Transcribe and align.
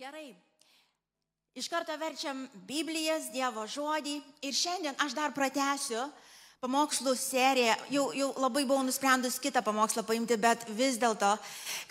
Gerai. 0.00 0.32
Iš 1.52 1.66
karto 1.68 1.92
verčiam 2.00 2.46
Biblijas, 2.64 3.26
Dievo 3.34 3.66
žodį 3.68 4.14
ir 4.48 4.54
šiandien 4.56 4.96
aš 5.04 5.12
dar 5.12 5.34
pratęsiu 5.36 6.06
pamokslų 6.64 7.12
seriją. 7.20 7.74
Jau, 7.92 8.06
jau 8.16 8.30
labai 8.40 8.62
buvau 8.64 8.80
nusprendus 8.86 9.36
kitą 9.44 9.60
pamokslą 9.66 10.06
paimti, 10.08 10.40
bet 10.40 10.64
vis 10.72 10.96
dėlto 10.96 11.34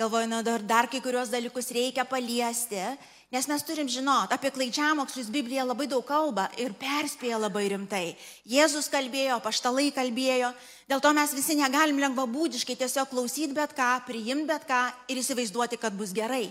galvoju, 0.02 0.32
na, 0.32 0.42
dar, 0.42 0.66
dar 0.66 0.90
kai 0.90 1.04
kurios 1.06 1.30
dalykus 1.30 1.70
reikia 1.76 2.08
paliesti, 2.10 2.82
nes 3.30 3.46
mes 3.46 3.68
turim 3.68 3.86
žinot, 3.86 4.34
apie 4.34 4.50
klaidžiamokslus 4.58 5.30
Biblija 5.30 5.68
labai 5.70 5.86
daug 5.86 6.02
kalba 6.02 6.48
ir 6.58 6.74
perspėja 6.82 7.38
labai 7.38 7.68
rimtai. 7.76 8.06
Jėzus 8.50 8.90
kalbėjo, 8.90 9.38
paštalai 9.46 9.92
kalbėjo, 9.94 10.50
dėl 10.90 11.06
to 11.06 11.14
mes 11.14 11.38
visi 11.38 11.62
negalim 11.62 12.02
lengvabūdiškai 12.08 12.82
tiesiog 12.82 13.14
klausyti 13.14 13.54
bet 13.54 13.78
ką, 13.78 14.00
priimti 14.10 14.50
bet 14.50 14.66
ką 14.66 14.88
ir 15.14 15.22
įsivaizduoti, 15.22 15.78
kad 15.78 15.94
bus 15.94 16.10
gerai. 16.10 16.48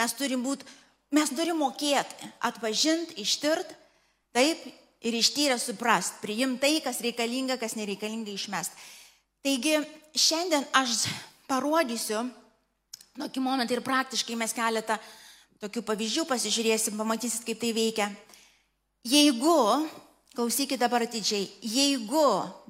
Mes 0.00 0.16
turim 0.16 0.40
būti 0.40 0.80
Mes 1.12 1.32
turim 1.36 1.58
mokėti 1.60 2.30
atpažinti, 2.40 3.18
ištirti, 3.20 3.76
taip 4.32 4.62
ir 5.04 5.16
ištyrę 5.18 5.58
suprast, 5.60 6.20
priimti 6.22 6.62
tai, 6.62 6.76
kas 6.84 7.02
reikalinga, 7.04 7.58
kas 7.60 7.76
nereikalinga 7.76 8.32
išmest. 8.32 8.72
Taigi 9.44 9.80
šiandien 10.16 10.64
aš 10.78 11.04
parodysiu 11.50 12.22
tokį 13.18 13.42
momentą 13.44 13.76
ir 13.76 13.84
praktiškai 13.84 14.38
mes 14.40 14.54
keletą 14.56 14.96
tokių 15.62 15.82
pavyzdžių 15.86 16.24
pasižiūrėsim, 16.30 16.96
pamatysit, 16.98 17.44
kaip 17.46 17.60
tai 17.60 17.72
veikia. 17.76 18.08
Jeigu, 19.06 19.58
klausykite 20.34 20.80
dabar 20.80 21.04
atidžiai, 21.06 21.44
jeigu 21.60 22.26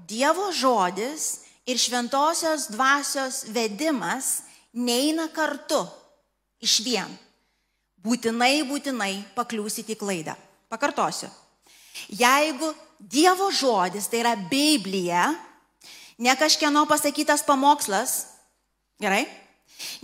Dievo 0.09 0.51
žodis 0.53 1.45
ir 1.69 1.79
šventosios 1.79 2.67
dvasios 2.73 3.45
vedimas 3.55 4.41
neina 4.73 5.29
kartu 5.33 5.85
iš 6.65 6.81
vien, 6.85 7.09
būtinai, 8.05 8.63
būtinai 8.69 9.13
pakliūsit 9.37 9.93
į 9.95 9.99
klaidą. 10.01 10.37
Pakartosiu. 10.73 11.31
Jeigu 12.09 12.73
Dievo 13.03 13.51
žodis, 13.51 14.07
tai 14.07 14.23
yra 14.23 14.37
Biblija, 14.39 15.33
ne 16.23 16.35
kažkieno 16.39 16.85
pasakytas 16.87 17.43
pamokslas, 17.43 18.27
gerai? 19.03 19.25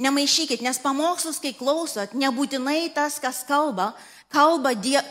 Nemaišykit, 0.02 0.64
nes 0.66 0.80
pamokslus, 0.82 1.38
kai 1.38 1.52
klausot, 1.54 2.16
nebūtinai 2.18 2.90
tas, 2.94 3.20
kas 3.22 3.44
kalba, 3.46 3.92
kalba 4.32 4.74
Dievo, 4.74 5.06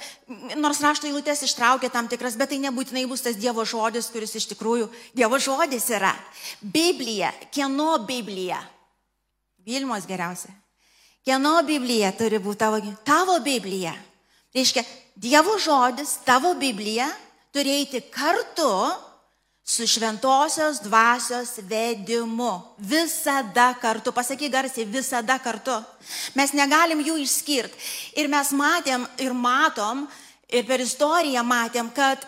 nors 0.59 0.83
rašto 0.83 1.07
eilutės 1.07 1.45
ištraukia 1.47 1.87
tam 1.93 2.11
tikras, 2.11 2.35
bet 2.35 2.51
tai 2.51 2.59
nebūtinai 2.65 3.05
bus 3.07 3.23
tas 3.23 3.39
Dievo 3.39 3.63
žodis, 3.63 4.11
kuris 4.11 4.35
iš 4.35 4.49
tikrųjų 4.51 4.91
Dievo 5.15 5.39
žodis 5.39 5.87
yra. 5.95 6.11
Biblija, 6.59 7.31
kieno 7.55 7.95
Biblija? 8.03 8.59
Vilmos 9.67 10.07
geriausia. 10.07 10.51
Kieno 11.27 11.57
Biblija 11.67 12.13
turi 12.15 12.39
būti 12.39 12.61
tavo? 12.61 12.77
Tavo 13.03 13.33
Biblija. 13.43 13.91
Reiškia, 14.55 14.85
Dievo 15.19 15.57
žodis, 15.59 16.21
tavo 16.23 16.53
Biblija 16.55 17.09
turi 17.51 17.73
eiti 17.81 17.99
kartu 18.13 18.69
su 19.67 19.83
šventosios 19.87 20.79
dvasios 20.85 21.57
vedimu. 21.67 22.51
Visada 22.77 23.73
kartu. 23.81 24.13
Pasakyk 24.15 24.53
garsiai, 24.53 24.85
visada 24.87 25.35
kartu. 25.43 25.75
Mes 26.39 26.53
negalim 26.55 27.01
jų 27.03 27.17
išskirti. 27.25 27.75
Ir 28.21 28.29
mes 28.31 28.53
matėm 28.55 29.03
ir 29.19 29.35
matom, 29.35 30.05
ir 30.47 30.63
per 30.63 30.79
istoriją 30.79 31.43
matėm, 31.43 31.89
kad 31.91 32.23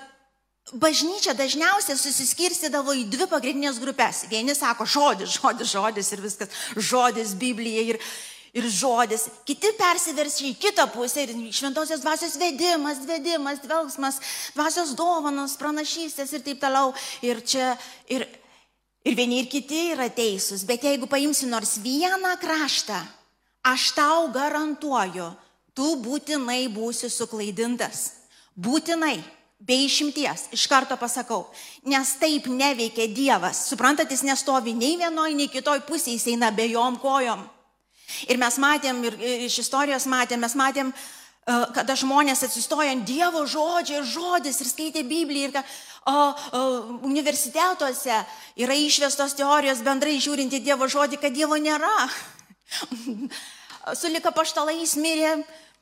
bažnyčia 0.73 1.37
dažniausiai 1.39 1.95
susiskirstydavo 1.97 2.97
į 2.99 3.05
dvi 3.13 3.29
pagrindinės 3.31 3.79
grupės. 3.79 4.25
Vieni 4.27 4.57
sako 4.57 4.83
žodis, 4.83 5.39
žodis, 5.39 5.71
žodis 5.71 6.11
ir 6.11 6.25
viskas, 6.25 6.59
žodis, 6.75 7.31
Biblija 7.39 7.85
ir, 7.93 8.01
ir 8.53 8.67
žodis. 8.69 9.27
Kiti 9.47 9.71
persiverčia 9.77 10.47
į 10.49 10.57
kitą 10.59 10.87
pusę 10.93 11.25
ir 11.25 11.33
šventosios 11.55 12.03
dvasios 12.03 12.37
vedimas, 12.39 13.01
vedimas, 13.07 13.61
dvelgsmas, 13.63 14.19
dvasios 14.55 14.93
dovanos, 14.97 15.57
pranašystės 15.59 16.33
ir 16.35 16.45
taip 16.45 16.61
toliau. 16.61 16.93
Ir 17.25 17.41
čia 17.45 17.73
ir, 18.11 18.25
ir 19.05 19.17
vieni 19.17 19.41
ir 19.43 19.49
kiti 19.51 19.89
yra 19.93 20.09
teisūs. 20.13 20.65
Bet 20.69 20.85
jeigu 20.87 21.09
paimsi 21.09 21.49
nors 21.49 21.77
vieną 21.83 22.35
kraštą, 22.41 22.99
aš 23.69 23.91
tau 23.97 24.29
garantuoju, 24.33 25.31
tu 25.77 25.95
būtinai 26.03 26.65
būsi 26.73 27.11
suklaidintas. 27.11 28.07
Būtinai. 28.59 29.19
Be 29.59 29.75
išimties, 29.75 30.45
iš 30.55 30.69
karto 30.71 30.95
pasakau, 30.95 31.41
nes 31.83 32.13
taip 32.15 32.45
neveikia 32.47 33.09
Dievas. 33.11 33.65
Suprantat, 33.67 34.07
jis 34.07 34.23
nestovi 34.23 34.71
nei 34.71 34.93
vienoje, 34.95 35.35
nei 35.35 35.49
kitoje 35.51 35.83
pusėje, 35.83 36.15
jis 36.15 36.27
eina 36.31 36.47
bejom 36.55 36.95
kojom. 37.03 37.41
Ir 38.29 38.39
mes 38.41 38.57
matėm, 38.61 39.03
ir 39.05 39.17
iš 39.47 39.59
istorijos 39.65 40.07
matėm, 40.09 40.41
mes 40.43 40.55
matėm, 40.57 40.93
kada 41.73 41.95
žmonės 41.97 42.43
atsistojo 42.45 42.89
ant 42.91 43.05
Dievo 43.07 43.45
žodžio 43.49 44.01
ir 44.01 44.07
žodis 44.07 44.59
ir 44.61 44.69
skaitė 44.69 45.03
Bibliją. 45.07 45.49
Ir 45.49 45.63
o, 46.05 46.11
o, 46.13 46.61
universitetuose 47.07 48.17
yra 48.59 48.75
išvestos 48.77 49.35
teorijos 49.37 49.83
bendrai 49.85 50.17
žiūrint 50.21 50.53
į 50.53 50.63
Dievo 50.65 50.89
žodį, 50.89 51.21
kad 51.21 51.33
Dievo 51.35 51.57
nėra. 51.61 52.09
Sulika 53.99 54.31
paštalais 54.35 54.93
mirė 54.99 55.39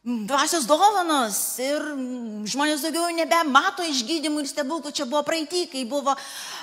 dvasios 0.08 0.64
dovanos 0.70 1.38
ir 1.60 1.84
žmonės 2.48 2.86
daugiau 2.86 3.10
nebemato 3.12 3.84
išgydymų 3.84 4.44
ir 4.44 4.52
stebuklų. 4.52 4.94
Čia 4.96 5.08
buvo 5.10 5.24
praeitį, 5.28 5.66
kai 5.74 5.84
buvo 5.90 6.14
uh, 6.14 6.20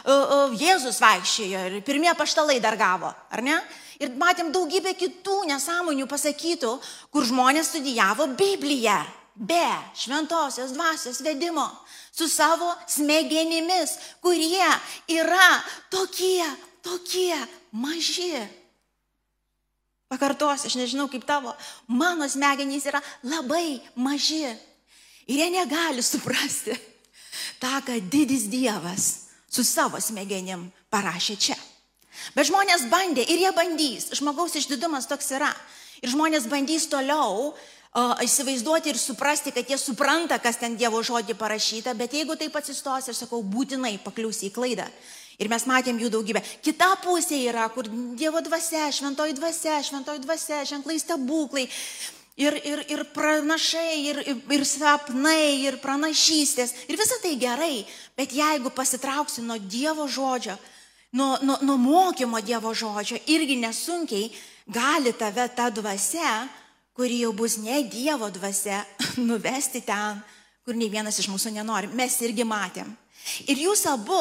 uh, 0.09 0.55
Jėzus 0.57 1.01
vaikščiojo 1.03 1.65
ir 1.69 1.81
pirmie 1.85 2.13
paštalai 2.17 2.61
dar 2.65 2.79
gavo, 2.81 3.13
ar 3.13 3.45
ne? 3.45 3.59
Ir 4.03 4.15
matėm 4.19 4.51
daugybę 4.55 4.95
kitų 4.99 5.45
nesąmonių 5.51 6.07
pasakytų, 6.11 6.73
kur 7.15 7.27
žmonės 7.29 7.71
studijavo 7.71 8.27
Bibliją 8.39 8.97
be 9.35 9.67
šventosios 9.99 10.73
dvasios 10.75 11.21
vedimo, 11.21 11.67
su 12.15 12.29
savo 12.29 12.75
smegenimis, 12.87 13.99
kurie 14.23 14.67
yra 15.11 15.63
tokie, 15.91 16.45
tokie 16.83 17.35
maži. 17.73 18.39
Pakartosiu, 20.09 20.69
aš 20.71 20.77
nežinau 20.79 21.09
kaip 21.11 21.25
tavo, 21.27 21.55
mano 21.91 22.29
smegenys 22.31 22.87
yra 22.87 23.03
labai 23.27 23.81
maži. 23.99 24.47
Ir 25.27 25.41
jie 25.41 25.51
negali 25.51 26.05
suprasti 26.05 26.77
tą, 27.59 27.81
ką 27.83 27.99
didis 28.13 28.47
Dievas 28.53 29.31
su 29.51 29.65
savo 29.65 29.99
smegenim 30.01 30.69
parašė 30.93 31.37
čia. 31.41 31.57
Bet 32.35 32.49
žmonės 32.49 32.89
bandė 32.91 33.25
ir 33.29 33.45
jie 33.45 33.53
bandys. 33.57 34.11
Žmogaus 34.17 34.57
išdidumas 34.57 35.09
toks 35.11 35.31
yra. 35.37 35.53
Ir 36.03 36.13
žmonės 36.13 36.49
bandys 36.51 36.89
toliau 36.91 37.53
uh, 37.53 38.15
įsivaizduoti 38.25 38.93
ir 38.93 38.99
suprasti, 39.01 39.53
kad 39.55 39.69
jie 39.71 39.79
supranta, 39.79 40.41
kas 40.43 40.59
ten 40.61 40.79
Dievo 40.81 41.03
žodį 41.05 41.37
parašyta, 41.39 41.95
bet 41.97 42.17
jeigu 42.17 42.37
taip 42.41 42.57
atsistos, 42.59 43.09
aš 43.09 43.25
sakau, 43.25 43.43
būtinai 43.45 43.99
pakliūsi 44.05 44.49
į 44.51 44.55
klaidą. 44.57 44.89
Ir 45.39 45.51
mes 45.51 45.65
matėm 45.67 45.99
jų 45.99 46.11
daugybę. 46.15 46.43
Kita 46.63 46.93
pusė 47.03 47.41
yra, 47.49 47.67
kur 47.75 47.89
Dievo 48.19 48.43
dvasia, 48.45 48.87
šventoji 48.95 49.35
dvasia, 49.39 49.81
šventoji 49.83 50.23
dvasia, 50.23 50.61
ženklai 50.69 50.99
stebuklai. 51.03 51.67
Ir, 52.35 52.55
ir, 52.67 52.81
ir 52.91 53.03
pranašai, 53.15 53.91
ir, 54.11 54.21
ir, 54.27 54.39
ir 54.57 54.65
sapnai, 54.67 55.67
ir 55.69 55.79
pranašystės. 55.83 56.75
Ir 56.91 56.99
visa 56.99 57.19
tai 57.23 57.37
gerai. 57.39 57.85
Bet 58.19 58.35
jeigu 58.35 58.73
pasitrauksi 58.75 59.43
nuo 59.47 59.59
Dievo 59.59 60.07
žodžio, 60.11 60.57
nuo, 61.15 61.39
nuo, 61.43 61.59
nuo 61.63 61.77
mokymo 61.79 62.41
Dievo 62.43 62.75
žodžio, 62.75 63.19
irgi 63.31 63.57
nesunkiai 63.57 64.31
gali 64.67 65.13
tave 65.13 65.47
ta 65.55 65.71
dvasia, 65.71 66.49
kuri 66.95 67.21
jau 67.23 67.33
bus 67.33 67.57
ne 67.63 67.83
Dievo 67.87 68.31
dvasia, 68.31 68.83
nuvesti 69.29 69.85
ten, 69.87 70.21
kur 70.67 70.77
nei 70.77 70.91
vienas 70.91 71.19
iš 71.23 71.31
mūsų 71.31 71.55
nenori. 71.55 71.91
Mes 71.95 72.19
irgi 72.27 72.47
matėm. 72.47 72.91
Ir 73.49 73.63
jūs 73.69 73.87
abu 73.89 74.21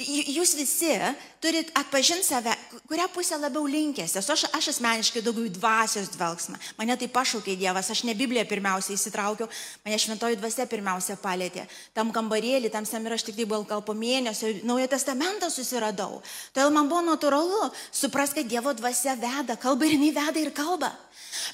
Jūs 0.00 0.54
visi 0.56 0.94
turit 1.36 1.68
atpažinti 1.76 2.24
save, 2.24 2.54
kurią 2.88 3.10
pusę 3.12 3.36
labiau 3.36 3.66
linkęs. 3.68 4.14
Aš, 4.16 4.46
aš 4.48 4.70
asmeniškai 4.72 5.20
daugiau 5.20 5.44
į 5.44 5.52
dvasios 5.52 6.08
dvelgsmą. 6.14 6.56
Mane 6.78 6.96
tai 6.96 7.10
pašaukė 7.12 7.58
Dievas, 7.60 7.90
aš 7.92 8.00
ne 8.08 8.14
Bibliją 8.16 8.46
pirmiausia 8.48 8.94
įsitraukiau, 8.96 9.50
mane 9.84 9.98
šventoji 10.00 10.38
dvasia 10.40 10.64
pirmiausia 10.70 11.18
palėtė. 11.20 11.66
Tam 11.92 12.08
kambarėlį, 12.14 12.70
tam 12.72 12.88
sem 12.88 13.04
ir 13.04 13.18
aš 13.18 13.26
tik 13.28 13.36
tai 13.36 13.44
buvau 13.44 13.66
gal 13.68 13.84
po 13.84 13.92
mėnesio, 13.92 14.54
Naują 14.64 14.88
testamentą 14.88 15.50
susiradau. 15.52 16.22
Todėl 16.56 16.72
man 16.72 16.88
buvo 16.88 17.04
natūralu 17.10 17.68
suprasti, 17.92 18.40
kad 18.40 18.48
Dievo 18.48 18.72
dvasia 18.72 19.12
veda, 19.20 19.58
kalba 19.60 19.84
ir 19.84 19.98
jinai 19.98 20.14
veda 20.16 20.40
ir 20.40 20.54
kalba. 20.56 20.94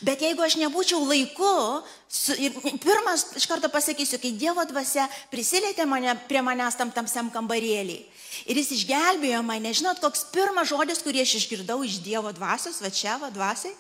Bet 0.05 0.23
jeigu 0.23 0.43
aš 0.47 0.57
nebūčiau 0.61 1.03
laiku, 1.07 1.83
su, 2.07 2.37
pirmas 2.85 3.27
iš 3.39 3.49
karto 3.51 3.71
pasakysiu, 3.73 4.23
kai 4.23 4.31
Dievo 4.39 4.63
dvasia 4.71 5.09
prisilietė 5.33 5.87
mane 5.91 6.15
prie 6.31 6.43
manęs 6.45 6.79
tam 6.79 6.95
tamsiam 6.95 7.33
kambarėlį. 7.35 7.99
Ir 8.47 8.61
jis 8.61 8.71
išgelbėjo 8.77 9.41
mane, 9.47 9.73
žinot, 9.75 9.99
koks 10.03 10.29
pirmas 10.35 10.71
žodis, 10.71 11.03
kurį 11.03 11.25
aš 11.25 11.35
išgirdau 11.41 11.81
iš 11.87 11.99
Dievo 12.05 12.31
dvasios, 12.37 12.79
va 12.85 12.93
čia, 12.95 13.17
va 13.19 13.33
dvasiai, 13.35 13.75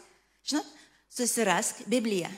žinot, 0.48 0.66
susirask 1.12 1.84
Bibliją. 1.86 2.30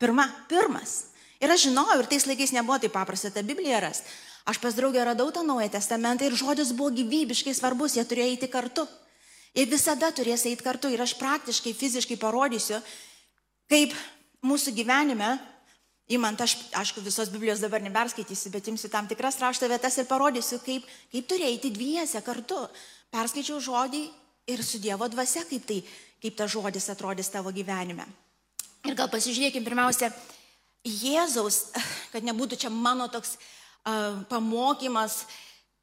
Pirma, 0.00 0.28
pirmas. 0.48 1.10
Ir 1.40 1.52
aš 1.52 1.68
žinojau, 1.68 2.00
ir 2.00 2.08
tais 2.08 2.26
laikais 2.28 2.52
nebuvo 2.56 2.78
taip 2.80 2.92
paprasta 2.96 3.32
tą 3.32 3.44
Bibliją 3.44 3.80
rast. 3.84 4.08
Aš 4.48 4.58
pas 4.60 4.74
draugę 4.74 5.04
radau 5.04 5.28
tą 5.32 5.42
Naują 5.44 5.68
Testamentą 5.68 6.24
ir 6.24 6.36
žodis 6.36 6.72
buvo 6.72 6.90
gyvybiškai 6.96 7.52
svarbus, 7.54 7.96
jie 7.96 8.04
turėjo 8.08 8.32
eiti 8.32 8.48
kartu. 8.48 8.86
Jie 9.54 9.66
visada 9.68 10.10
turės 10.14 10.46
eiti 10.48 10.64
kartu 10.64 10.88
ir 10.92 11.02
aš 11.02 11.16
praktiškai, 11.18 11.74
fiziškai 11.76 12.16
parodysiu, 12.20 12.78
kaip 13.70 13.94
mūsų 14.46 14.72
gyvenime, 14.76 15.34
įmant, 16.10 16.40
aš, 16.42 16.56
aišku, 16.76 17.02
visos 17.04 17.30
Biblijos 17.32 17.62
dabar 17.62 17.82
neperskaitysiu, 17.84 18.50
bet 18.54 18.68
imsiu 18.72 18.90
tam 18.90 19.08
tikras 19.10 19.38
rašto 19.42 19.68
vietas 19.70 19.98
ir 19.98 20.08
parodysiu, 20.10 20.58
kaip, 20.64 20.86
kaip 21.12 21.28
turi 21.30 21.46
eiti 21.46 21.70
dviese 21.74 22.22
kartu. 22.26 22.58
Perskaičiau 23.14 23.60
žodį 23.62 24.02
ir 24.50 24.64
su 24.66 24.80
Dievo 24.82 25.08
dvasia, 25.10 25.44
kaip, 25.48 25.66
tai, 25.66 25.80
kaip 26.22 26.36
tas 26.38 26.50
žodis 26.50 26.90
atrodys 26.92 27.30
tavo 27.30 27.52
gyvenime. 27.54 28.06
Ir 28.86 28.96
gal 28.98 29.10
pasižiūrėkime 29.12 29.66
pirmiausia, 29.66 30.10
Jėzaus, 30.80 31.66
kad 32.12 32.24
nebūtų 32.24 32.56
čia 32.62 32.70
mano 32.72 33.10
toks 33.12 33.36
uh, 33.36 34.22
pamokymas 34.30 35.24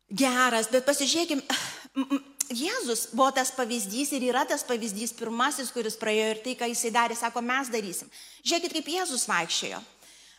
geras, 0.10 0.72
bet 0.72 0.88
pasižiūrėkime, 0.88 1.44
Jėzus 2.48 3.10
buvo 3.12 3.28
tas 3.36 3.50
pavyzdys 3.52 4.14
ir 4.16 4.30
yra 4.30 4.46
tas 4.48 4.64
pavyzdys 4.64 5.12
pirmasis, 5.18 5.72
kuris 5.76 5.98
praėjo 6.00 6.30
ir 6.32 6.40
tai, 6.46 6.54
ką 6.56 6.70
jisai 6.72 6.94
darė, 6.96 7.18
sako, 7.20 7.44
mes 7.44 7.68
darysim. 7.74 8.08
Žiūrėkit, 8.40 8.76
kaip 8.78 8.92
Jėzus 8.94 9.28
vaikščiojo. 9.28 9.82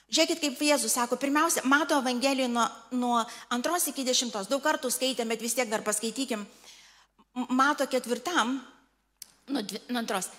Žiūrėkit, 0.09 0.41
kaip 0.41 0.61
Jėzus 0.65 0.95
sako, 0.97 1.19
pirmiausia, 1.21 1.61
mato 1.69 1.99
Evangelijoje 2.01 2.49
nuo, 2.49 2.65
nuo 2.97 3.17
antros 3.53 3.91
iki 3.91 4.07
dešimtos, 4.09 4.49
daug 4.49 4.63
kartų 4.65 4.89
skaitėm, 4.89 5.29
bet 5.29 5.43
vis 5.45 5.53
tiek 5.57 5.69
dar 5.69 5.83
paskaitykim, 5.85 6.47
mato 7.53 7.85
ketvirtam, 7.93 8.55
nuo, 9.53 9.63
dvi, 9.63 9.83
nuo 9.93 10.01
antros. 10.01 10.31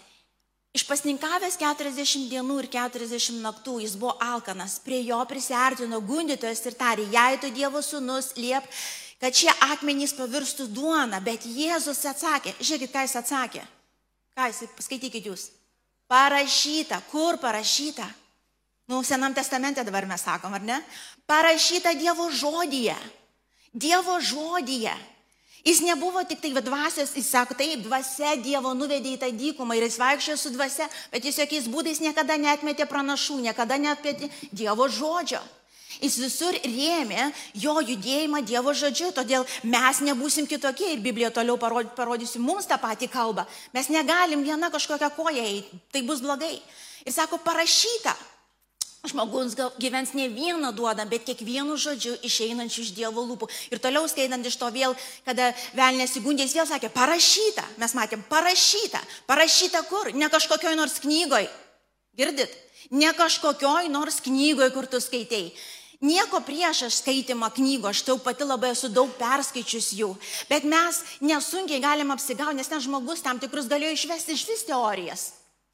Išpasninkavęs 0.74 1.58
40 1.62 2.30
dienų 2.30 2.56
ir 2.64 2.68
40 2.74 3.38
naktų 3.44 3.80
jis 3.84 3.94
buvo 3.98 4.16
alkanas, 4.22 4.80
prie 4.82 5.04
jo 5.06 5.20
prisartino 5.30 6.02
gundytojas 6.06 6.66
ir 6.66 6.78
tarė, 6.78 7.06
jei 7.14 7.38
tu 7.42 7.50
Dievo 7.54 7.82
sūnus, 7.86 8.32
liep, 8.42 8.66
kad 9.22 9.38
šie 9.38 9.54
akmenys 9.70 10.16
pavirstų 10.18 10.66
duona, 10.74 11.22
bet 11.22 11.46
Jėzus 11.46 12.02
atsakė, 12.10 12.56
žiūrėkit, 12.58 12.94
ką 12.94 13.06
jis 13.06 13.16
atsakė. 13.22 13.64
Ką 14.34 14.50
jis, 14.50 14.64
paskaitykit 14.78 15.30
jūs. 15.30 15.48
Parašyta, 16.10 17.02
kur 17.12 17.38
parašyta? 17.42 18.10
Nu, 18.90 19.04
Senam 19.04 19.34
testamente 19.34 19.84
dabar 19.86 20.06
mes 20.10 20.22
sakom, 20.22 20.54
ar 20.54 20.64
ne? 20.66 20.82
Parašyta 21.30 21.94
Dievo 21.94 22.26
žodyje. 22.34 22.98
Dievo 23.70 24.18
žodyje. 24.18 24.96
Jis 25.62 25.84
nebuvo 25.86 26.24
tik 26.26 26.42
tai 26.42 26.50
dvasios, 26.58 27.14
jis 27.14 27.30
sako, 27.30 27.54
taip, 27.54 27.84
dvasia 27.86 28.34
Dievo 28.42 28.74
nuvedė 28.74 29.12
į 29.14 29.20
tą 29.22 29.30
dykumą 29.30 29.78
ir 29.78 29.86
jis 29.86 30.00
vaikščiojo 30.02 30.38
su 30.42 30.50
dvasia, 30.56 30.88
bet 31.14 31.22
jis 31.22 31.38
jokiais 31.38 31.68
būdais 31.70 32.02
niekada 32.02 32.40
netmetė 32.42 32.88
pranašų, 32.90 33.38
niekada 33.46 33.78
netmetė 33.78 34.32
Dievo 34.50 34.90
žodžio. 34.90 35.44
Jis 36.02 36.18
visur 36.24 36.58
rėmė 36.66 37.30
jo 37.62 37.78
judėjimą 37.86 38.42
Dievo 38.42 38.74
žodžiu, 38.74 39.12
todėl 39.14 39.46
mes 39.70 40.02
nebūsim 40.02 40.50
kitokie 40.50 40.96
ir 40.96 41.06
Biblija 41.06 41.30
toliau 41.30 41.62
parodysi 41.62 42.42
mums 42.42 42.66
tą 42.66 42.82
patį 42.82 43.14
kalbą. 43.14 43.46
Mes 43.70 43.94
negalim 43.94 44.42
viena 44.42 44.74
kažkokią 44.74 45.14
koją 45.14 45.46
eiti, 45.46 45.84
tai 45.94 46.02
bus 46.10 46.26
blogai. 46.26 46.56
Ir 47.06 47.14
sako, 47.14 47.38
parašyta, 47.46 48.18
Žmogus 49.08 49.56
gyvens 49.80 50.12
ne 50.14 50.28
vieną 50.28 50.74
duodą, 50.76 51.06
bet 51.08 51.24
kiekvienu 51.24 51.78
žodžiu 51.80 52.18
išeinančiu 52.20 52.84
iš 52.84 52.92
Dievo 52.98 53.24
lūpų. 53.24 53.48
Ir 53.72 53.80
toliau 53.80 54.04
skaitant 54.12 54.44
iš 54.44 54.58
to 54.60 54.68
vėl, 54.76 54.96
kada 55.24 55.54
velnės 55.78 56.18
įgundė, 56.20 56.44
jis 56.44 56.58
vėl 56.58 56.68
sakė, 56.68 56.90
parašyta. 56.92 57.64
Mes 57.80 57.96
matėm, 57.96 58.26
parašyta. 58.28 59.00
Parašyta 59.30 59.86
kur? 59.88 60.12
Ne 60.12 60.28
kažkokioj 60.28 60.76
nors 60.76 61.00
knygoj. 61.00 61.48
Girdit? 62.20 62.52
Ne 62.92 63.14
kažkokioj 63.16 63.88
nors 63.88 64.20
knygoj, 64.26 64.74
kur 64.76 64.92
tu 64.92 65.00
skaitėjai. 65.00 65.54
Nieko 66.04 66.40
prieš 66.44 66.86
aš 66.88 67.02
skaitimą 67.02 67.50
knygų, 67.56 67.90
aš 67.92 68.06
tau 68.08 68.20
pati 68.24 68.46
labai 68.48 68.72
esu 68.72 68.88
daug 68.92 69.12
perskaičius 69.20 69.90
jų, 69.98 70.14
bet 70.48 70.64
mes 70.64 71.02
nesunkiai 71.20 71.82
galim 71.84 72.14
apsigauti, 72.16 72.56
nes 72.56 72.72
ten 72.72 72.80
žmogus 72.80 73.20
tam 73.24 73.40
tikrus 73.40 73.68
galėjo 73.68 73.98
išvesti 73.98 74.36
iš 74.36 74.46
vis 74.48 74.64
teorijas. 74.68 75.26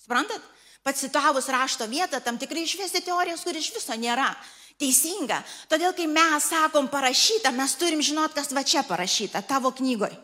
Suprantat? 0.02 0.42
Pacitavus 0.86 1.50
rašto 1.50 1.88
vietą, 1.90 2.22
tam 2.22 2.38
tikrai 2.38 2.64
išvesti 2.64 3.02
teorijas, 3.08 3.42
kur 3.44 3.58
iš 3.58 3.72
viso 3.74 3.98
nėra. 3.98 4.30
Teisinga. 4.78 5.40
Todėl, 5.72 5.96
kai 5.96 6.06
mes 6.12 6.52
sakom 6.52 6.90
parašyta, 6.92 7.54
mes 7.56 7.74
turim 7.80 8.04
žinot, 8.04 8.36
kas 8.36 8.52
va 8.54 8.62
čia 8.62 8.84
parašyta, 8.86 9.42
tavo 9.48 9.72
knygoje 9.74 10.20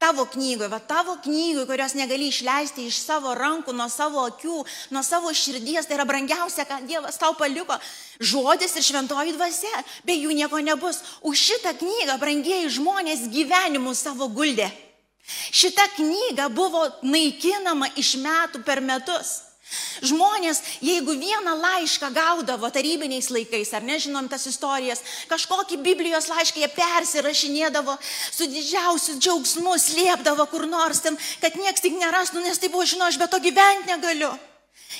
tavo 0.00 0.24
knygoje, 0.24 0.68
va 0.68 0.78
tavo 0.78 1.16
knygoje, 1.22 1.66
kurios 1.66 1.94
negali 1.94 2.30
išleisti 2.32 2.86
iš 2.88 3.02
savo 3.04 3.34
rankų, 3.36 3.74
nuo 3.76 3.88
savo 3.92 4.22
akių, 4.30 4.62
nuo 4.96 5.02
savo 5.04 5.32
širdies, 5.36 5.84
tai 5.84 5.98
yra 5.98 6.06
brangiausia, 6.08 6.64
ką 6.64 6.78
Dievas 6.88 7.20
tau 7.20 7.34
paliko, 7.36 7.76
žodis 8.16 8.78
ir 8.80 8.86
šventoji 8.86 9.36
dvasia, 9.36 9.82
be 10.08 10.16
jų 10.16 10.32
nieko 10.38 10.62
nebus. 10.64 11.02
Už 11.20 11.36
šitą 11.50 11.74
knygą 11.82 12.16
brangieji 12.22 12.72
žmonės 12.78 13.28
gyvenimu 13.28 13.92
savo 13.94 14.30
guldė. 14.32 14.70
Šita 15.52 15.84
knyga 15.98 16.48
buvo 16.48 16.86
naikinama 17.04 17.92
iš 18.00 18.16
metų 18.24 18.64
per 18.64 18.80
metus. 18.80 19.49
Žmonės, 20.02 20.62
jeigu 20.82 21.14
vieną 21.14 21.54
laišką 21.60 22.10
gaudavo 22.14 22.70
tarybiniais 22.74 23.30
laikais, 23.30 23.70
ar 23.76 23.84
nežinom 23.86 24.26
tas 24.30 24.46
istorijas, 24.50 25.02
kažkokį 25.30 25.78
Biblijos 25.84 26.26
laišką 26.32 26.62
jie 26.62 26.70
persirašinėdavo 26.74 27.96
su 28.02 28.48
didžiausiu 28.50 29.18
džiaugsmu, 29.20 29.76
slėpdavo 29.78 30.46
kur 30.50 30.66
nors 30.66 31.04
ten, 31.04 31.18
kad 31.42 31.58
nieks 31.60 31.84
tik 31.84 31.98
nerastų, 32.00 32.42
nes 32.42 32.58
tai 32.58 32.72
buvo, 32.72 32.88
žinau, 32.88 33.10
aš 33.10 33.20
be 33.20 33.30
to 33.30 33.42
gyventi 33.46 33.92
negaliu. 33.92 34.32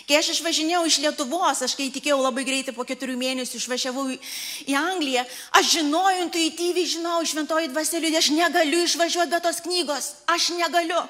Kai 0.06 0.20
aš 0.20 0.32
išvažinėjau 0.36 0.84
iš 0.86 0.98
Lietuvos, 1.02 1.60
aš 1.66 1.74
kai 1.74 1.88
tikėjau 1.90 2.20
labai 2.22 2.44
greitai 2.46 2.74
po 2.74 2.86
keturių 2.86 3.16
mėnesių 3.18 3.58
išvažiavau 3.58 4.06
į 4.14 4.76
Angliją, 4.78 5.24
aš 5.58 5.72
žinojau, 5.80 6.26
intuityviai 6.28 6.86
žinau, 6.94 7.18
šventoji 7.26 7.72
dvaseliudė, 7.72 8.20
aš 8.22 8.30
negaliu 8.36 8.84
išvažiuoti 8.86 9.34
be 9.34 9.40
tos 9.42 9.58
knygos, 9.66 10.12
aš 10.30 10.52
negaliu. 10.58 11.02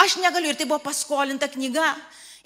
Aš 0.00 0.16
negaliu 0.22 0.52
ir 0.52 0.56
tai 0.56 0.64
buvo 0.68 0.80
paskolinta 0.80 1.48
knyga. 1.52 1.90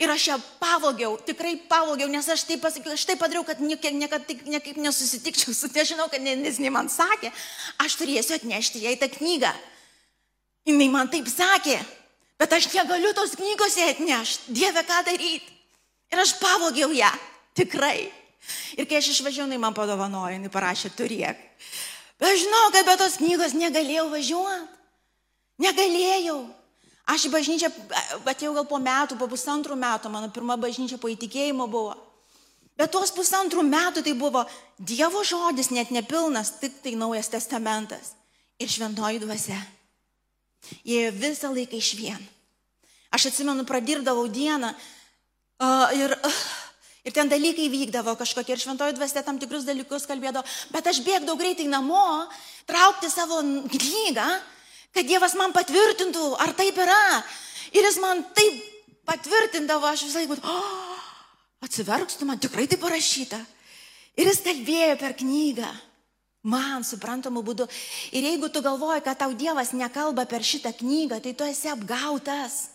Ir 0.01 0.09
aš 0.09 0.27
ją 0.31 0.37
pavogiau, 0.57 1.19
tikrai 1.29 1.59
pavogiau, 1.69 2.09
nes 2.09 2.25
aš 2.33 2.47
tai 2.49 2.57
pasakiau, 2.57 2.95
aš 2.97 3.05
tai 3.05 3.19
padariau, 3.21 3.45
kad 3.45 3.61
niekada 3.61 3.93
niekaip, 3.93 4.47
niekaip 4.49 4.79
nesusitikčiau 4.81 5.53
su, 5.53 5.69
nežinau, 5.75 6.09
kad 6.09 6.25
nes 6.25 6.57
ne 6.57 6.71
man 6.73 6.89
sakė, 6.89 7.29
aš 7.85 7.99
turėsiu 8.01 8.39
atnešti 8.39 8.81
jai 8.87 8.95
tą 8.97 9.11
knygą. 9.13 9.53
Jis 10.65 10.89
man 10.93 11.11
taip 11.13 11.29
sakė, 11.29 11.77
bet 12.41 12.57
aš 12.57 12.71
negaliu 12.73 13.13
tos 13.17 13.37
knygos 13.37 13.77
jai 13.77 13.91
atnešti, 13.93 14.57
Dieve, 14.57 14.85
ką 14.89 15.03
daryti. 15.05 15.53
Ir 16.11 16.25
aš 16.25 16.33
pavogiau 16.41 16.91
ją, 16.97 17.11
tikrai. 17.55 18.09
Ir 18.81 18.89
kai 18.89 18.99
aš 18.99 19.13
išvažiavau, 19.13 19.51
jinai 19.51 19.61
man 19.61 19.77
padovanojo, 19.77 20.33
jinai 20.33 20.51
parašė, 20.53 20.95
turėk. 20.97 21.39
Bet 22.21 22.41
žinau, 22.41 22.71
kad 22.73 22.89
be 22.89 22.97
tos 23.01 23.21
knygos 23.21 23.53
negalėjau 23.57 24.09
važiuoti. 24.13 24.79
Negalėjau. 25.61 26.41
Aš 27.09 27.27
į 27.27 27.33
bažnyčią 27.33 27.71
atėjau 28.29 28.53
gal 28.59 28.67
po 28.69 28.79
metų, 28.83 29.17
po 29.19 29.27
pusantrų 29.31 29.77
metų, 29.79 30.13
mano 30.13 30.31
pirma 30.35 30.57
bažnyčia 30.61 30.99
po 31.01 31.11
įtikėjimo 31.11 31.67
buvo. 31.71 31.97
Bet 32.79 32.93
tuos 32.95 33.11
pusantrų 33.13 33.65
metų 33.67 34.05
tai 34.07 34.15
buvo 34.17 34.47
Dievo 34.79 35.21
žodis, 35.27 35.69
net 35.75 35.91
nepilnas, 35.93 36.55
tik 36.63 36.79
tai 36.85 36.95
Naujas 36.97 37.29
Testamentas 37.29 38.15
ir 38.61 38.69
šventoji 38.69 39.21
dvasia. 39.21 39.59
Jie 40.85 41.11
visą 41.13 41.51
laiką 41.53 41.77
iš 41.77 41.95
vien. 41.99 42.21
Aš 43.11 43.31
atsimenu, 43.31 43.67
pradirbdavau 43.69 44.29
dieną 44.31 44.71
uh, 44.71 45.91
ir, 45.97 46.15
uh, 46.15 46.41
ir 47.05 47.17
ten 47.17 47.29
dalykai 47.29 47.69
vykdavo 47.73 48.15
kažkokie 48.21 48.55
ir 48.55 48.63
šventoji 48.63 48.97
dvasia 48.97 49.25
tam 49.27 49.41
tikrus 49.41 49.67
dalykus 49.67 50.07
kalbėdavo, 50.09 50.47
bet 50.71 50.89
aš 50.93 51.03
bėgdavau 51.05 51.41
greitai 51.41 51.67
namo, 51.69 52.29
traukti 52.71 53.11
savo 53.13 53.41
knygą 53.43 54.29
kad 54.95 55.07
Dievas 55.07 55.37
man 55.39 55.55
patvirtintų, 55.57 56.33
ar 56.41 56.55
taip 56.59 56.79
yra. 56.81 57.03
Ir 57.71 57.87
jis 57.87 58.01
man 58.03 58.25
taip 58.37 58.59
patvirtindavo, 59.09 59.87
aš 59.91 60.07
visai 60.09 60.27
būtų, 60.31 60.43
oh, 60.47 60.99
atsiverkstų, 61.67 62.27
man 62.29 62.41
tikrai 62.43 62.67
tai 62.71 62.81
parašyta. 62.81 63.39
Ir 64.19 64.31
jis 64.31 64.43
kalbėjo 64.45 64.99
per 65.01 65.15
knygą. 65.21 65.71
Man 66.41 66.87
suprantamu 66.89 67.43
būdu. 67.45 67.67
Ir 68.17 68.25
jeigu 68.25 68.49
tu 68.49 68.63
galvoji, 68.65 69.03
kad 69.05 69.19
tau 69.21 69.35
Dievas 69.37 69.75
nekalba 69.77 70.25
per 70.25 70.41
šitą 70.41 70.73
knygą, 70.79 71.19
tai 71.21 71.35
tu 71.37 71.45
esi 71.45 71.69
apgautas. 71.69 72.71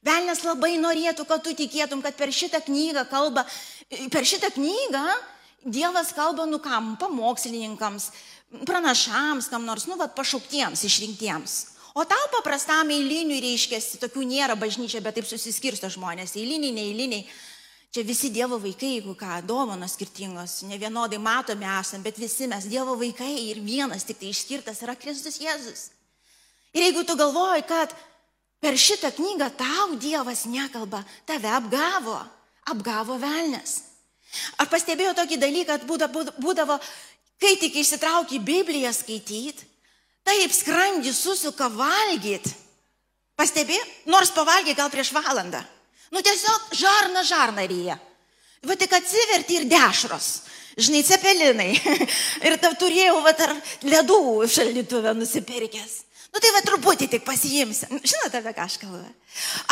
Velnes 0.00 0.40
labai 0.46 0.78
norėtų, 0.80 1.26
kad 1.28 1.44
tu 1.44 1.52
tikėtum, 1.52 2.00
kad 2.00 2.16
per 2.16 2.32
šitą 2.32 2.62
knygą 2.64 3.04
kalba, 3.10 3.44
per 4.08 4.24
šitą 4.24 4.48
knygą 4.54 5.04
Dievas 5.68 6.14
kalba, 6.16 6.46
nu 6.48 6.56
kam, 6.64 6.94
pamokslininkams, 6.96 8.08
pranašams, 8.66 9.48
kam 9.50 9.64
nors, 9.64 9.86
nu, 9.86 9.96
vad, 10.00 10.14
pašauktiems, 10.16 10.82
išrinktiems. 10.84 11.58
O 11.94 12.04
tau 12.06 12.26
paprastam 12.30 12.90
eiliniui 12.94 13.40
reiškia, 13.42 13.80
tokių 14.02 14.24
nėra 14.26 14.54
bažnyčia, 14.58 15.02
bet 15.02 15.18
taip 15.18 15.26
susiskirsto 15.26 15.90
žmonės, 15.90 16.36
eiliniai, 16.38 16.74
neeiliniai. 16.74 17.24
Čia 17.90 18.04
visi 18.06 18.30
Dievo 18.30 18.60
vaikai, 18.62 18.92
jeigu 19.00 19.16
ką, 19.18 19.40
dovanos 19.42 19.96
skirtingos, 19.96 20.60
ne 20.70 20.78
vienodai 20.78 21.18
matomi 21.18 21.66
esame, 21.66 22.04
bet 22.06 22.20
visi 22.22 22.46
mes 22.46 22.68
Dievo 22.70 22.94
vaikai 22.94 23.32
ir 23.48 23.58
vienas 23.66 24.06
tik 24.06 24.20
tai 24.20 24.30
išskirtas 24.30 24.84
yra 24.86 24.94
Kristus 24.94 25.40
Jėzus. 25.42 25.88
Ir 26.70 26.86
jeigu 26.86 27.02
tu 27.02 27.18
galvoji, 27.18 27.66
kad 27.66 27.90
per 28.62 28.78
šitą 28.78 29.10
knygą 29.16 29.50
tau 29.58 29.96
Dievas 29.98 30.44
nekalba, 30.46 31.02
tave 31.26 31.50
apgavo, 31.50 32.20
apgavo 32.70 33.18
velnės. 33.18 33.80
Ar 34.62 34.70
pastebėjau 34.70 35.16
tokį 35.18 35.40
dalyką, 35.42 35.80
kad 35.80 36.36
būdavo 36.38 36.76
Kai 37.40 37.56
tik 37.60 37.78
išsitrauki 37.80 38.40
Bibliją 38.44 38.92
skaityti, 38.92 39.64
taip 40.28 40.52
skrandį 40.52 41.12
susuka 41.16 41.70
valgyti. 41.72 42.52
Pastebė, 43.40 43.78
nors 44.12 44.32
pavalgė 44.36 44.74
gal 44.76 44.90
prieš 44.92 45.14
valandą. 45.16 45.62
Nu 46.12 46.20
tiesiog 46.20 46.74
žarna 46.76 47.22
žarna 47.24 47.64
ryja. 47.64 47.96
Va 48.66 48.76
tik 48.76 48.92
atsiverti 48.92 49.56
ir 49.56 49.68
dešros. 49.70 50.28
Žinai, 50.80 51.00
cepelinai. 51.06 51.70
ir 52.46 52.56
tau 52.60 52.74
turėjau, 52.78 53.22
va, 53.24 53.32
ar 53.32 53.56
ledų 53.88 54.20
šaldytuvę 54.52 55.14
nusipirkęs. 55.16 55.96
Nu 56.30 56.42
tai 56.42 56.52
va 56.54 56.60
truputį 56.66 57.08
tik 57.10 57.24
pasiimsi. 57.26 57.88
Žinote, 57.90 58.38
apie 58.38 58.52
ką 58.54 58.66
aš 58.68 58.76
kalbu. 58.82 59.00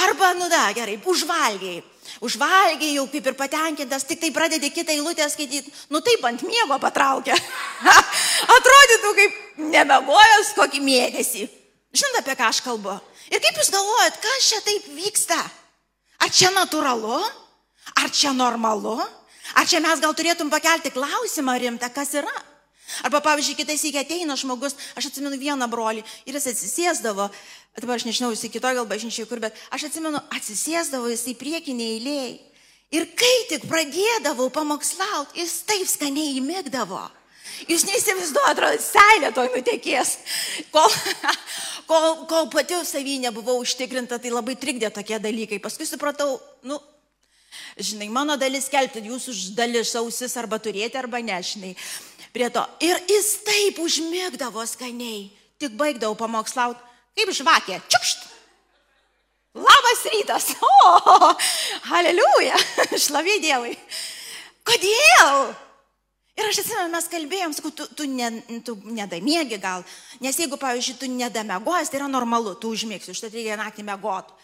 Arba, 0.02 0.32
nu 0.38 0.48
da, 0.50 0.64
gerai, 0.74 0.96
užvalgiai. 1.04 1.84
Užvalgiai 2.24 2.94
jau 2.96 3.06
kaip 3.12 3.26
ir 3.30 3.36
patenkintas, 3.38 4.06
tik 4.08 4.20
tai 4.22 4.30
pradedi 4.34 4.70
kitą 4.74 4.94
eilutę 4.94 5.28
skaityti. 5.30 5.72
Nu 5.92 6.00
taip 6.04 6.24
ant 6.24 6.42
miego 6.46 6.78
patraukia. 6.82 7.36
Atrodytų 8.56 9.12
kaip 9.20 9.38
nemegojęs 9.74 10.54
kokį 10.58 10.82
mėnesį. 10.84 11.46
Žinote, 11.94 12.24
apie 12.24 12.36
ką 12.38 12.50
aš 12.52 12.62
kalbu. 12.64 12.96
Ir 13.32 13.42
kaip 13.44 13.60
jūs 13.60 13.72
galvojat, 13.72 14.18
kas 14.24 14.50
čia 14.50 14.60
taip 14.64 14.88
vyksta? 14.96 15.38
Ar 16.24 16.32
čia 16.32 16.50
natūralu? 16.54 17.20
Ar 17.98 18.12
čia 18.12 18.34
normalu? 18.36 18.98
Ar 19.56 19.68
čia 19.68 19.80
mes 19.80 20.00
gal 20.02 20.12
turėtum 20.16 20.50
pakelti 20.52 20.92
klausimą 20.92 21.56
rimtą, 21.60 21.88
kas 21.94 22.12
yra? 22.20 22.34
Arba, 23.04 23.20
pavyzdžiui, 23.24 23.56
kitais 23.58 23.84
įkia 23.84 24.02
ateina 24.06 24.36
žmogus, 24.38 24.76
aš 24.96 25.10
atsimenu 25.10 25.36
vieną 25.40 25.68
brolį 25.70 26.04
ir 26.24 26.38
jis 26.38 26.48
atsisėsdavo, 26.52 27.28
dabar 27.76 27.98
aš 27.98 28.06
nežinau, 28.08 28.32
jis 28.32 28.48
kitoje 28.48 28.78
gal 28.78 28.88
bažnyčiai 28.88 29.28
kur, 29.28 29.42
bet 29.44 29.56
aš 29.74 29.88
atsimenu, 29.90 30.22
atsisėsdavo 30.34 31.10
jis 31.12 31.26
į 31.28 31.36
priekinį 31.40 31.88
eilėj. 31.98 32.32
Ir 32.96 33.04
kai 33.20 33.34
tik 33.50 33.68
pradėdavau 33.68 34.48
pamokslauti, 34.48 35.42
jis 35.42 35.60
taip 35.68 35.88
skaniai 35.90 36.38
įmigdavo. 36.40 37.04
Jūs 37.68 37.84
neįsivaizduojate, 37.88 38.52
atrodo, 38.54 38.80
seilė 38.80 39.32
toj 39.36 39.50
nutekės. 39.52 40.14
Kol, 40.72 40.88
kol, 41.90 42.06
kol 42.30 42.48
pati 42.52 42.78
savy 42.88 43.18
nebuvau 43.20 43.58
užtikrinta, 43.60 44.20
tai 44.22 44.32
labai 44.32 44.56
trikdė 44.56 44.92
tokie 44.94 45.18
dalykai. 45.20 45.60
Paskui 45.60 45.88
supratau, 45.88 46.38
nu, 46.64 46.80
Žinai, 47.78 48.08
mano 48.12 48.34
dalis 48.38 48.66
kelbti, 48.70 49.00
jūsų 49.08 49.32
dalis 49.56 49.94
ausis 49.98 50.34
arba 50.38 50.58
turėti, 50.62 50.98
arba 50.98 51.20
ne, 51.24 51.36
žinai. 51.42 51.70
Prie 52.38 52.52
to. 52.54 52.62
Ir 52.86 53.00
jis 53.10 53.32
taip 53.42 53.80
užmigdavo 53.82 54.62
skaniai. 54.62 55.24
Tik 55.58 55.72
baigdavau 55.74 56.14
pamokslauti, 56.14 56.78
kaip 57.18 57.32
žvakė. 57.34 57.80
Čiukšt. 57.90 58.28
Labas 59.58 60.04
rytas. 60.14 60.52
O, 60.78 61.32
aleliuja. 61.98 62.54
Šlavė 63.04 63.40
Dievui. 63.42 63.72
Kodėl? 64.62 65.50
Ir 66.38 66.46
aš 66.46 66.60
atsimenu, 66.62 66.92
mes 66.92 67.10
kalbėjom, 67.10 67.56
sakau, 67.56 67.72
tu, 67.74 67.88
tu, 67.98 68.06
ne, 68.06 68.30
tu 68.62 68.76
nedamiegi 68.86 69.58
gal, 69.58 69.82
nes 70.22 70.38
jeigu, 70.38 70.54
pavyzdžiui, 70.60 70.94
tu 71.00 71.08
nedamegojęs, 71.10 71.90
tai 71.90 71.98
yra 71.98 72.06
normalu, 72.12 72.54
tu 72.62 72.70
užmėgsi, 72.70 73.10
užtat 73.10 73.34
reikia 73.34 73.58
naktį 73.58 73.82
mėgoti 73.88 74.36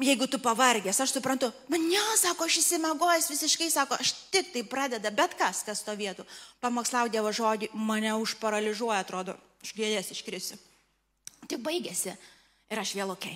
jeigu 0.00 0.26
tu 0.30 0.38
pavargęs, 0.42 1.00
aš 1.00 1.14
suprantu, 1.16 1.50
man 1.72 1.82
ne, 1.88 2.00
sako, 2.20 2.46
aš 2.48 2.60
įsimegojęs 2.62 3.28
visiškai, 3.32 3.70
sako, 3.72 3.98
aš 4.00 4.12
tik 4.32 4.52
tai 4.54 4.64
pradeda, 4.68 5.12
bet 5.14 5.36
kas, 5.38 5.62
kas 5.66 5.84
to 5.86 5.94
vietų, 5.96 6.26
pamokslau 6.62 7.08
Dievo 7.12 7.32
žodį, 7.32 7.70
mane 7.74 8.12
užparalyžuoja, 8.20 9.00
atrodo, 9.04 9.36
aš 9.64 9.72
gėdės 9.76 10.12
iškrisiu. 10.16 10.58
Tik 11.48 11.62
baigėsi 11.64 12.12
ir 12.70 12.82
aš 12.82 12.94
vėl 12.98 13.14
ok. 13.14 13.26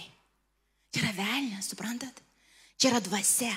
Čia 0.95 1.03
yra 1.03 1.15
velnė, 1.17 1.63
suprantat? 1.65 2.21
Čia 2.79 2.93
yra 2.93 3.01
dvasia, 3.03 3.55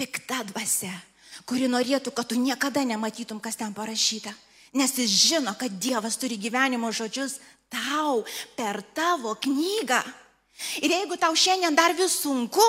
pikta 0.00 0.42
dvasia, 0.48 0.92
kuri 1.46 1.68
norėtų, 1.70 2.14
kad 2.14 2.30
tu 2.30 2.38
niekada 2.40 2.82
nematytum, 2.86 3.42
kas 3.42 3.58
ten 3.60 3.74
parašyta. 3.76 4.32
Nes 4.74 4.94
jis 4.98 5.10
žino, 5.10 5.54
kad 5.58 5.72
Dievas 5.82 6.18
turi 6.18 6.38
gyvenimo 6.38 6.92
žodžius 6.94 7.40
tau 7.70 8.24
per 8.58 8.82
tavo 8.94 9.34
knygą. 9.34 10.02
Ir 10.84 10.92
jeigu 10.92 11.16
tau 11.16 11.34
šiandien 11.36 11.74
dar 11.74 11.94
vis 11.96 12.18
sunku, 12.20 12.66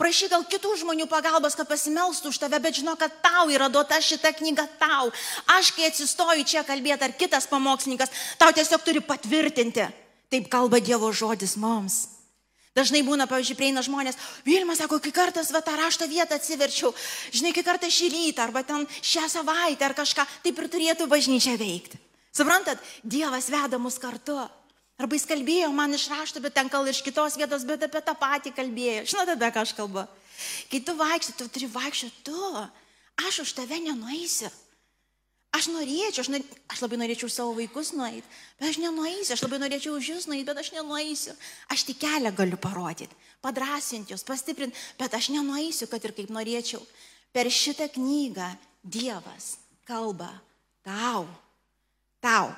prašyk 0.00 0.32
gal 0.34 0.44
kitų 0.50 0.74
žmonių 0.82 1.06
pagalbos, 1.10 1.56
kad 1.58 1.68
pasimelstų 1.70 2.32
už 2.32 2.40
tave, 2.42 2.58
bet 2.60 2.80
žinok, 2.80 2.98
kad 3.00 3.16
tau 3.22 3.46
yra 3.52 3.70
duota 3.72 4.00
šita 4.02 4.34
knyga 4.36 4.66
tau. 4.80 5.10
Aš, 5.56 5.72
kai 5.76 5.88
atsistoju 5.88 6.44
čia 6.44 6.64
kalbėti, 6.66 7.06
ar 7.06 7.16
kitas 7.16 7.48
pamokslininkas, 7.50 8.12
tau 8.40 8.50
tiesiog 8.54 8.82
turi 8.84 9.04
patvirtinti. 9.04 9.86
Taip 10.30 10.50
kalba 10.50 10.82
Dievo 10.82 11.10
žodis 11.14 11.56
mums. 11.58 12.20
Dažnai 12.76 13.00
būna, 13.02 13.26
pavyzdžiui, 13.26 13.56
prieina 13.58 13.82
žmonės, 13.82 14.18
Vilma 14.46 14.76
sako, 14.78 15.00
kai 15.02 15.10
kartas 15.10 15.50
va 15.50 15.58
tą 15.64 15.74
rašto 15.74 16.06
vietą 16.06 16.38
atsiverčiau, 16.38 16.92
žinai, 17.34 17.50
kai 17.56 17.64
kartą 17.66 17.90
šį 17.90 18.12
rytą, 18.14 18.46
arba 18.46 18.62
ten 18.62 18.86
šią 19.02 19.26
savaitę, 19.26 19.88
ar 19.88 19.96
kažką, 19.98 20.26
taip 20.44 20.62
ir 20.62 20.70
turėtų 20.70 21.10
bažnyčia 21.10 21.56
veikti. 21.58 21.98
Suprantat, 22.30 22.78
Dievas 23.02 23.50
veda 23.50 23.78
mus 23.82 23.98
kartu. 23.98 24.38
Arba 25.00 25.16
jis 25.16 25.24
kalbėjo 25.28 25.70
man 25.72 25.96
iš 25.96 26.10
rašto, 26.12 26.42
bet 26.44 26.52
ten 26.56 26.68
gal 26.68 26.88
iš 26.90 27.00
kitos 27.00 27.38
vietos, 27.40 27.64
bet 27.64 27.86
apie 27.86 28.02
tą 28.04 28.12
patį 28.20 28.52
kalbėjo. 28.52 29.06
Žinote, 29.08 29.36
apie 29.38 29.48
ką 29.54 29.62
aš 29.64 29.72
kalbu? 29.78 30.04
Kai 30.68 30.80
tu 30.84 30.94
vaikštai, 30.98 31.36
tu 31.38 31.46
turi 31.52 31.68
vaikščioti 31.72 32.24
tu. 32.26 32.50
Aš 33.28 33.42
už 33.44 33.54
tave 33.56 33.80
nenueisiu. 33.80 34.50
Aš 35.50 35.66
norėčiau, 35.72 36.22
aš, 36.22 36.28
nor... 36.30 36.44
aš 36.70 36.82
labai 36.84 36.98
norėčiau 37.00 37.30
savo 37.32 37.56
vaikus 37.56 37.90
nueiti, 37.96 38.22
bet 38.60 38.68
aš 38.68 38.78
nenueisiu, 38.78 39.34
aš 39.34 39.42
labai 39.42 39.58
norėčiau 39.64 39.96
už 39.98 40.10
jūs 40.12 40.26
nueiti, 40.30 40.46
bet 40.46 40.60
aš 40.62 40.70
nenueisiu. 40.76 41.34
Aš 41.74 41.88
tik 41.88 41.98
kelią 42.04 42.30
galiu 42.38 42.58
parodyti, 42.60 43.16
padrasinti 43.42 44.14
jūs, 44.14 44.22
pastiprinti, 44.28 44.78
bet 45.00 45.16
aš 45.18 45.32
nenueisiu, 45.34 45.88
kad 45.90 46.06
ir 46.06 46.14
kaip 46.14 46.30
norėčiau. 46.30 46.84
Per 47.34 47.50
šitą 47.50 47.90
knygą 47.96 48.46
Dievas 48.80 49.56
kalba 49.88 50.30
tau, 50.86 51.26
tau. 52.22 52.54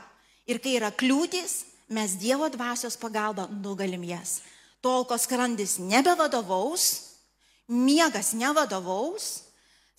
Ir 0.46 0.60
kai 0.60 0.76
yra 0.76 0.92
kliūtis, 0.92 1.71
mes 1.92 2.16
Dievo 2.18 2.48
dvasios 2.52 2.96
pagalba 2.96 3.46
nugalim 3.52 4.02
jas. 4.08 4.40
Tol, 4.82 5.04
kol 5.06 5.20
skrandis 5.20 5.76
nebevadovaus, 5.78 7.14
miegas 7.70 8.32
nevadovaus, 8.34 9.44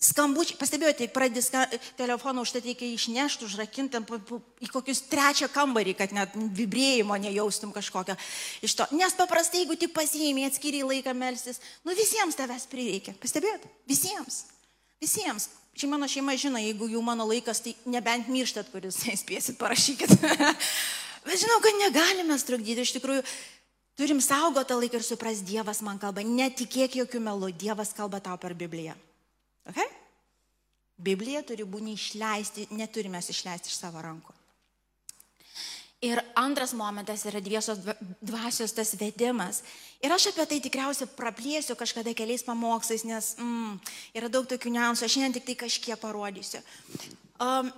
skambučiai, 0.04 0.58
pastebėjote, 0.60 1.08
pradės 1.14 1.48
telefoną 1.98 2.44
užtat 2.44 2.66
reikia 2.68 2.90
išnešti, 2.92 3.46
užrakinti 3.48 4.02
į 4.64 4.70
kokius 4.72 5.04
trečią 5.08 5.48
kambarį, 5.52 5.94
kad 5.96 6.12
net 6.16 6.34
vibrėjimo 6.34 7.16
nejaustum 7.22 7.72
kažkokio 7.74 8.16
iš 8.64 8.76
to. 8.76 8.88
Nes 8.98 9.16
paprastai, 9.16 9.62
jeigu 9.62 9.78
tik 9.80 9.94
pasiėmė 9.96 10.48
atskiriai 10.50 10.84
laiką 10.90 11.14
melstis, 11.16 11.62
nu 11.86 11.96
visiems 11.96 12.36
tavęs 12.38 12.68
prireikia. 12.68 13.16
Pastebėjote? 13.22 13.70
Visiems. 13.88 14.44
Visiems. 15.02 15.48
Čia 15.74 15.88
mano 15.90 16.06
šeima 16.06 16.36
žino, 16.38 16.60
jeigu 16.62 16.86
jau 16.92 17.00
mano 17.02 17.26
laikas, 17.26 17.64
tai 17.64 17.72
nebent 17.90 18.28
mirštat, 18.30 18.68
kuris 18.70 19.00
spėsit, 19.22 19.58
parašykit. 19.58 20.12
Bet 21.24 21.40
žinau, 21.40 21.58
kad 21.64 21.76
negalime 21.80 22.36
trukdyti, 22.36 22.84
iš 22.84 22.94
tikrųjų, 22.98 23.24
turim 23.96 24.20
saugoti 24.20 24.70
tą 24.70 24.78
laiką 24.80 25.00
ir 25.00 25.06
supras, 25.06 25.42
Dievas 25.46 25.80
man 25.84 25.98
kalba. 26.02 26.24
Netikėk 26.26 26.98
jokių 27.00 27.22
melų, 27.24 27.52
Dievas 27.56 27.94
kalba 27.96 28.20
tau 28.20 28.36
per 28.40 28.56
Bibliją. 28.58 28.96
Okay? 29.70 29.88
Biblija 31.00 31.42
turi 31.46 31.66
būti 31.66 31.96
išleisti, 31.96 32.68
neturime 32.76 33.18
išleisti 33.18 33.72
iš 33.72 33.80
savo 33.80 34.02
rankų. 34.04 34.34
Ir 36.04 36.20
antras 36.36 36.74
momentas 36.76 37.22
yra 37.24 37.40
dviesos 37.40 37.78
dvasios 38.20 38.74
tas 38.76 38.90
vedimas. 39.00 39.62
Ir 40.04 40.12
aš 40.12 40.28
apie 40.28 40.44
tai 40.50 40.58
tikriausiai 40.60 41.08
praplėsiu 41.16 41.78
kažkada 41.80 42.12
keliais 42.12 42.44
pamokslais, 42.44 43.06
nes 43.08 43.30
mm, 43.40 43.78
yra 44.20 44.28
daug 44.28 44.44
tokių 44.50 44.74
niuansų, 44.74 45.06
aš 45.06 45.16
šiandien 45.16 45.38
tik 45.38 45.46
tai 45.48 45.56
kažkiek 45.64 46.00
parodysiu. 46.02 46.60
Um, 47.40 47.72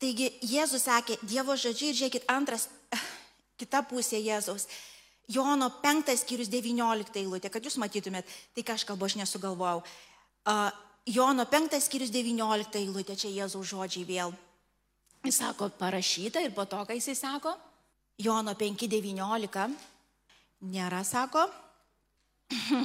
Taigi 0.00 0.30
Jėzus 0.40 0.86
sakė, 0.88 1.18
Dievo 1.20 1.56
žodžiai 1.60 1.92
ir 1.92 1.98
žiūrėkit, 1.98 2.28
antras, 2.32 2.68
kita 3.60 3.82
pusė 3.88 4.20
Jėzaus. 4.22 4.64
Jono 5.30 5.68
5 5.82 6.14
skyrius 6.18 6.48
19 6.50 7.20
eilutė, 7.20 7.50
kad 7.52 7.62
jūs 7.62 7.76
matytumėt, 7.78 8.28
tai 8.56 8.64
ką 8.66 8.74
aš 8.74 8.86
kalbu, 8.88 9.06
aš 9.06 9.18
nesugalvojau. 9.20 9.82
Uh, 10.48 10.70
Jono 11.06 11.44
5 11.46 11.76
skyrius 11.84 12.10
19 12.14 12.80
eilutė, 12.80 13.14
čia 13.20 13.30
Jėzaus 13.30 13.68
žodžiai 13.70 14.08
vėl. 14.08 14.34
Jis 15.22 15.42
sako, 15.42 15.68
parašyta 15.76 16.40
ir 16.40 16.54
po 16.56 16.64
to, 16.64 16.80
kai 16.88 16.96
jisai 16.96 17.14
sako, 17.18 17.52
Jono 18.20 18.56
5.19, 18.56 19.76
nėra, 20.72 21.04
sako. 21.04 21.44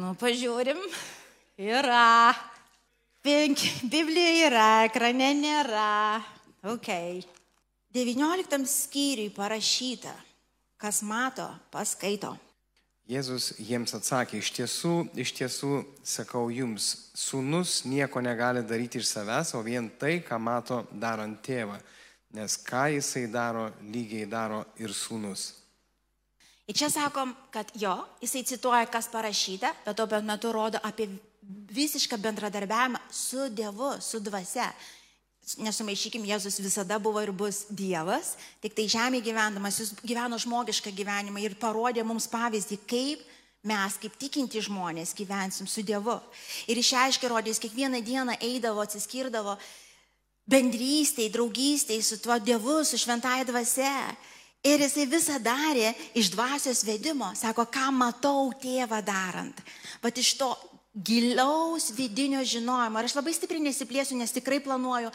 nu, 0.00 0.16
pažiūrim, 0.20 0.80
yra. 1.60 2.32
Biblija 3.92 4.48
yra, 4.50 4.68
ekrane 4.84 5.30
nėra. 5.38 6.20
Ok. 6.68 6.90
19 7.94 8.66
skyriui 8.68 9.30
parašyta, 9.32 10.12
kas 10.76 11.00
mato, 11.06 11.46
paskaito. 11.72 12.34
Jėzus 13.08 13.54
jiems 13.60 13.96
atsakė, 13.96 14.40
iš 14.40 14.50
tiesų, 14.58 14.92
iš 15.20 15.32
tiesų, 15.38 15.72
sakau 16.04 16.48
jums, 16.52 16.90
sūnus 17.16 17.82
nieko 17.88 18.20
negali 18.24 18.64
daryti 18.64 19.00
iš 19.00 19.08
savęs, 19.12 19.54
o 19.56 19.60
vien 19.64 19.88
tai, 20.00 20.18
ką 20.24 20.40
mato 20.40 20.82
darant 20.92 21.40
tėvą, 21.44 21.76
nes 22.36 22.56
ką 22.64 22.86
jisai 22.96 23.26
daro, 23.32 23.70
lygiai 23.92 24.28
daro 24.28 24.64
ir 24.80 24.92
sūnus. 24.92 25.52
Ir 26.68 26.76
čia 26.76 26.88
sakom, 26.92 27.32
kad 27.52 27.72
jo, 27.76 27.92
jisai 28.24 28.44
cituoja, 28.48 28.88
kas 28.88 29.08
parašyta, 29.12 29.72
bet 29.84 29.96
tuo 29.96 30.08
pat 30.08 30.24
metu 30.24 30.52
rodo 30.52 30.80
apie 30.84 31.08
visišką 31.74 32.18
bendradarbiavimą 32.20 33.00
su 33.10 33.48
Dievu, 33.50 33.96
su 34.00 34.20
dvasia. 34.20 34.70
Nesumaišykim, 35.60 36.24
Jėzus 36.24 36.56
visada 36.64 36.96
buvo 36.98 37.20
ir 37.20 37.28
bus 37.36 37.66
Dievas, 37.68 38.32
tik 38.64 38.72
tai 38.76 38.86
žemė 38.88 39.20
gyvendamas, 39.20 39.76
jis 39.82 39.90
gyveno 40.00 40.38
žmogišką 40.40 40.88
gyvenimą 40.96 41.42
ir 41.44 41.58
parodė 41.60 42.04
mums 42.06 42.24
pavyzdį, 42.32 42.78
kaip 42.88 43.26
mes 43.64 43.96
kaip 44.00 44.16
tikinti 44.20 44.62
žmonės 44.64 45.12
gyvensim 45.16 45.68
su 45.68 45.84
Dievu. 45.84 46.16
Ir 46.68 46.80
išaiškiai 46.80 47.32
rodys, 47.32 47.60
kiekvieną 47.60 48.00
dieną 48.04 48.38
eidavo, 48.40 48.84
atsiskirdavo 48.84 49.58
bendrystėj, 50.48 51.30
draugystėj 51.32 52.00
su 52.04 52.20
tuo 52.24 52.38
Dievu, 52.40 52.82
su 52.84 53.00
šventai 53.00 53.42
dvasia. 53.48 54.14
Ir 54.64 54.80
jisai 54.80 55.04
visą 55.04 55.36
darė 55.44 55.90
iš 56.16 56.30
dvasios 56.32 56.86
vedimo. 56.88 57.28
Sako, 57.36 57.66
ką 57.68 57.90
matau 57.92 58.48
tėvą 58.62 59.02
darant. 59.04 59.60
Vat 60.00 60.16
iš 60.16 60.38
to 60.40 60.54
giliaus 60.94 61.90
vidinio 61.90 62.44
žinojimo. 62.44 63.00
Ir 63.00 63.08
aš 63.10 63.16
labai 63.18 63.34
stipriai 63.34 63.66
nesiplėsiu, 63.66 64.16
nes 64.18 64.32
tikrai 64.32 64.60
planuoju 64.62 65.10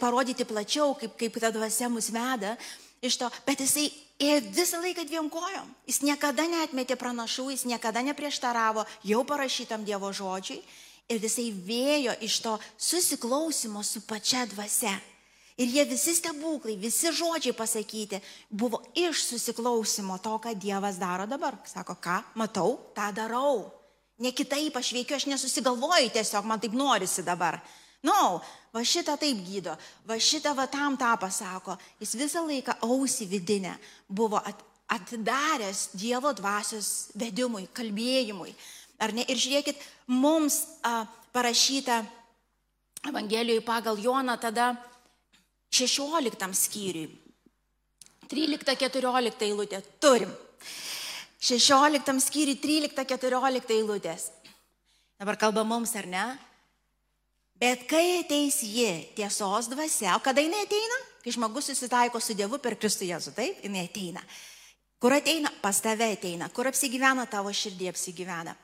parodyti 0.00 0.44
plačiau, 0.44 0.94
kaip, 0.98 1.16
kaip 1.18 1.40
ta 1.40 1.50
dvasia 1.50 1.88
mus 1.88 2.10
veda 2.12 2.56
iš 3.02 3.18
to. 3.18 3.30
Bet 3.46 3.60
jisai 3.64 3.88
ėjo 4.22 4.40
visą 4.54 4.80
laiką 4.82 5.04
dviem 5.08 5.30
kojom. 5.32 5.68
Jis 5.88 6.02
niekada 6.06 6.46
neatmetė 6.46 6.96
pranašų, 7.00 7.50
jis 7.54 7.66
niekada 7.66 8.04
neprieštaravo 8.06 8.86
jau 9.08 9.24
parašytam 9.26 9.84
Dievo 9.84 10.12
žodžiui. 10.12 10.62
Ir 11.10 11.18
jisai 11.18 11.50
vėjo 11.50 12.14
iš 12.22 12.38
to 12.44 12.58
susiklausimo 12.78 13.82
su 13.82 14.04
pačia 14.06 14.46
dvasia. 14.46 14.94
Ir 15.60 15.68
jie 15.68 15.82
visi 15.84 16.14
stebuklai, 16.16 16.78
visi 16.80 17.10
žodžiai 17.12 17.52
pasakyti 17.52 18.22
buvo 18.48 18.80
iš 18.96 19.26
susiklausimo 19.26 20.16
to, 20.22 20.38
ką 20.40 20.54
Dievas 20.56 20.96
daro 20.96 21.26
dabar. 21.26 21.58
Sako, 21.68 21.98
ką 22.00 22.22
matau, 22.38 22.78
tą 22.96 23.10
darau. 23.12 23.81
Ne 24.22 24.30
kitaip 24.36 24.76
aš 24.78 24.92
veikiu, 24.94 25.16
aš 25.16 25.26
nesusigalvoju 25.30 26.12
tiesiog, 26.14 26.46
man 26.46 26.60
taip 26.62 26.74
norisi 26.78 27.24
dabar. 27.26 27.58
No, 28.06 28.42
va 28.74 28.82
šitą 28.86 29.16
taip 29.18 29.40
gydo, 29.46 29.74
va 30.06 30.18
šitą 30.18 30.54
va 30.58 30.66
tam 30.70 30.96
tą 30.98 31.12
pasako. 31.20 31.76
Jis 32.02 32.14
visą 32.18 32.42
laiką 32.46 32.78
ausį 32.86 33.28
vidinę 33.30 33.76
buvo 34.08 34.40
atidaręs 34.92 35.92
Dievo 35.96 36.32
dvasios 36.36 37.12
vedimui, 37.18 37.68
kalbėjimui. 37.74 38.54
Ar 39.02 39.14
ne? 39.14 39.24
Ir 39.26 39.38
žiūrėkit, 39.40 39.78
mums 40.06 40.62
a, 40.86 41.02
parašyta 41.34 42.02
Evangelijoje 43.08 43.64
pagal 43.66 43.98
Joną 43.98 44.36
tada 44.38 44.76
16 45.74 46.54
skyriui. 46.54 47.08
13-14 48.30 49.42
eilutė. 49.48 49.82
Turim. 50.00 50.30
16 51.42 52.22
skyriui 52.22 52.54
13-14 52.62 53.74
eilutės. 53.74 54.28
Dabar 55.18 55.34
kalba 55.40 55.64
mums, 55.66 55.90
ar 55.98 56.06
ne? 56.06 56.26
Bet 57.58 57.82
kai 57.90 58.20
ateis 58.20 58.60
ji 58.62 58.86
tiesos 59.16 59.68
dvasia, 59.70 60.14
o 60.14 60.22
kada 60.22 60.42
jinai 60.42 60.62
ateina? 60.66 60.98
Kai 61.22 61.34
žmogus 61.34 61.68
susitaiko 61.70 62.18
su 62.22 62.34
Dievu 62.38 62.58
per 62.62 62.76
Kristų 62.78 63.06
Jėzų, 63.10 63.34
taip, 63.34 63.58
jinai 63.62 63.84
ateina. 63.88 64.22
Kur 65.02 65.14
ateina? 65.14 65.50
Pas 65.62 65.78
tave 65.82 66.12
ateina. 66.14 66.46
Kur 66.54 66.70
apsigyvena 66.70 67.26
tavo 67.30 67.50
širdį 67.54 67.90
apsigyvena. 67.90 68.54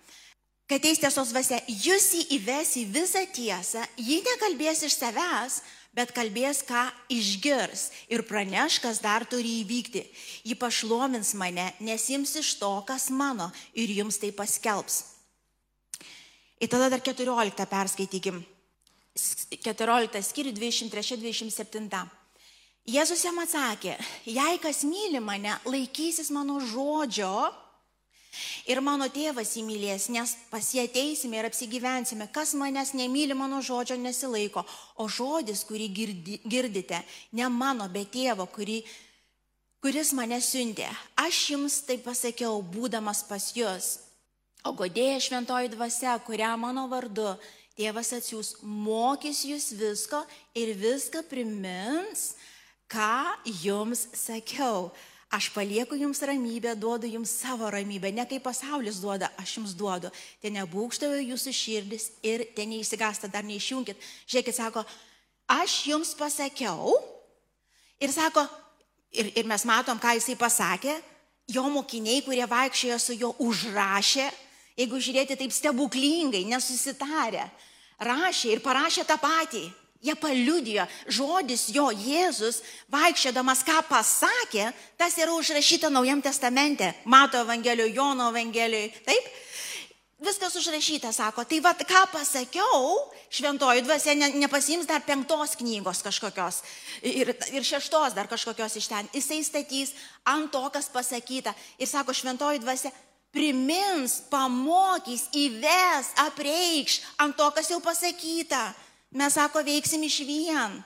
Kai 0.71 0.79
ateis 0.79 1.03
tiesos 1.03 1.31
dvasia, 1.35 1.59
jūs 1.67 2.11
įves 2.35 2.77
į 2.79 2.85
visą 2.95 3.25
tiesą, 3.35 3.83
ji 3.99 4.21
nekalbės 4.27 4.85
iš 4.87 4.99
savęs, 5.01 5.63
bet 5.99 6.15
kalbės, 6.15 6.63
ką 6.63 6.87
išgirs 7.11 7.89
ir 8.13 8.23
praneš, 8.29 8.79
kas 8.85 9.03
dar 9.03 9.27
turi 9.27 9.59
įvykti. 9.65 10.05
Ji 10.47 10.55
pašlovins 10.59 11.35
mane, 11.39 11.73
nes 11.83 12.07
jums 12.13 12.37
iš 12.39 12.55
to, 12.61 12.71
kas 12.87 13.09
mano 13.11 13.51
ir 13.75 13.91
jums 13.97 14.21
tai 14.23 14.31
paskelbs. 14.37 15.03
Ir 16.63 16.71
tada 16.71 16.89
dar 16.91 17.03
14 17.03 17.67
perskaitykim. 17.71 18.39
14 19.19 20.23
skyrių 20.23 20.55
23-27. 20.55 22.07
Jėzus 22.89 23.21
jam 23.27 23.37
atsakė, 23.43 23.99
jei 24.25 24.61
kas 24.63 24.85
myli 24.89 25.21
mane, 25.21 25.59
laikysis 25.69 26.31
mano 26.33 26.57
žodžio, 26.65 27.51
Ir 28.69 28.81
mano 28.85 29.09
tėvas 29.13 29.55
įmylės, 29.61 30.09
nes 30.15 30.35
pas 30.51 30.71
jį 30.75 30.85
ateisime 30.87 31.39
ir 31.41 31.49
apsigyvensime. 31.49 32.29
Kas 32.33 32.55
manęs 32.59 32.95
nemyli, 32.97 33.37
mano 33.39 33.61
žodžio 33.65 33.99
nesilaiko. 34.01 34.65
O 34.99 35.09
žodis, 35.09 35.65
kurį 35.69 35.89
girdi, 35.95 36.41
girdite, 36.45 37.03
ne 37.33 37.49
mano, 37.53 37.89
bet 37.93 38.13
tėvo, 38.15 38.49
kurį, 38.53 38.83
kuris 39.85 40.13
mane 40.17 40.41
siuntė. 40.43 40.89
Aš 41.21 41.45
jums 41.55 41.81
tai 41.89 42.01
pasakiau, 42.03 42.61
būdamas 42.63 43.25
pas 43.29 43.53
jūs. 43.57 43.95
O 44.67 44.75
godėja 44.75 45.21
šventoji 45.23 45.71
dvasia, 45.73 46.17
kurią 46.27 46.57
mano 46.59 46.89
vardu 46.91 47.37
tėvas 47.79 48.11
atsiūs, 48.17 48.57
mokys 48.63 49.45
jūs 49.47 49.71
visko 49.79 50.25
ir 50.59 50.75
viską 50.77 51.23
primins, 51.31 52.33
ką 52.91 53.39
jums 53.63 54.09
sakiau. 54.19 54.91
Aš 55.29 55.51
palieku 55.53 55.93
jums 55.93 56.23
ramybę, 56.25 56.73
duodu 56.77 57.07
jums 57.07 57.31
savo 57.43 57.69
ramybę, 57.71 58.09
ne 58.13 58.25
kaip 58.25 58.47
pasaulis 58.47 58.97
duoda, 59.03 59.29
aš 59.37 59.59
jums 59.59 59.75
duodu. 59.77 60.09
Ten 60.41 60.57
nebūkštavo 60.57 61.19
jūsų 61.21 61.53
širdis 61.53 62.07
ir 62.25 62.47
ten 62.57 62.73
neįsigasta, 62.73 63.29
dar 63.29 63.45
neišjungit. 63.45 64.01
Žiūrėkit, 64.25 64.57
sako, 64.57 64.87
aš 65.53 65.75
jums 65.91 66.15
pasakiau 66.17 66.97
ir 68.01 68.15
sako, 68.15 68.47
ir, 69.13 69.29
ir 69.37 69.45
mes 69.45 69.67
matom, 69.69 70.01
ką 70.01 70.15
jisai 70.17 70.39
pasakė, 70.41 70.97
jo 71.53 71.67
mokiniai, 71.77 72.25
kurie 72.25 72.47
vaikščiojo 72.49 72.99
su 73.03 73.17
juo, 73.21 73.35
užrašė, 73.45 74.31
jeigu 74.81 74.97
žiūrėti 74.97 75.37
taip 75.37 75.53
stebuklingai, 75.53 76.47
nesusitarę, 76.49 77.45
rašė 78.01 78.57
ir 78.57 78.65
parašė 78.65 79.05
tą 79.05 79.21
patį. 79.21 79.67
Jie 79.99 80.15
paliudijo, 80.15 80.85
žodis 81.11 81.67
jo 81.75 81.89
Jėzus, 81.91 82.61
vaikščiodamas, 82.93 83.65
ką 83.67 83.81
pasakė, 83.89 84.69
tas 84.95 85.17
yra 85.19 85.35
užrašyta 85.35 85.91
Naujam 85.91 86.23
testamente, 86.23 86.93
Mato 87.05 87.41
Evangelijoje, 87.43 87.97
Jono 87.97 88.29
Evangelijoje, 88.31 88.93
taip? 89.09 89.27
Viskas 90.23 90.55
užrašyta, 90.59 91.11
sako, 91.15 91.45
tai 91.47 91.59
va, 91.63 91.73
ką 91.79 92.05
pasakiau, 92.11 92.95
šventoji 93.31 93.85
dvasia 93.87 94.17
ne, 94.19 94.33
nepasims 94.43 94.87
dar 94.87 95.05
penktos 95.07 95.55
knygos 95.61 96.03
kažkokios 96.03 96.63
ir, 97.07 97.31
ir 97.55 97.67
šeštos 97.67 98.17
dar 98.17 98.27
kažkokios 98.31 98.75
iš 98.81 98.89
ten. 98.91 99.11
Jisai 99.15 99.45
statys 99.47 99.95
ant 100.27 100.51
to, 100.51 100.65
kas 100.75 100.91
pasakyta. 100.91 101.55
Ir 101.79 101.87
sako, 101.87 102.15
šventoji 102.15 102.63
dvasia 102.65 102.91
primins, 103.31 104.19
pamokys, 104.31 105.29
įves, 105.39 106.11
apreikš 106.27 106.99
ant 107.23 107.39
to, 107.39 107.51
kas 107.55 107.71
jau 107.71 107.79
pasakyta. 107.85 108.73
Mes 109.11 109.33
sako, 109.33 109.63
veiksim 109.65 110.03
iš 110.05 110.21
vien. 110.29 110.79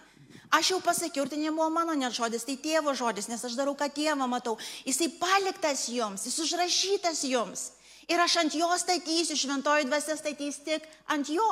Aš 0.52 0.74
jau 0.74 0.80
pasakiau, 0.84 1.24
ir 1.24 1.30
tai 1.32 1.38
nebuvo 1.40 1.70
mano 1.72 1.94
net 1.96 2.12
žodis, 2.12 2.44
tai 2.44 2.58
tėvo 2.60 2.92
žodis, 2.94 3.26
nes 3.30 3.40
aš 3.40 3.56
darau, 3.56 3.72
ką 3.74 3.88
tėvą 3.88 4.28
matau. 4.28 4.58
Jisai 4.84 5.08
paliktas 5.16 5.86
jums, 5.88 6.26
jis 6.28 6.36
užrašytas 6.44 7.24
jums. 7.24 7.70
Ir 8.10 8.20
aš 8.20 8.36
ant 8.42 8.54
jo 8.54 8.68
statysiu, 8.78 9.38
šventoji 9.38 9.88
dvasia 9.88 10.18
statys 10.18 10.60
tik 10.62 10.84
ant 11.10 11.30
jo. 11.32 11.48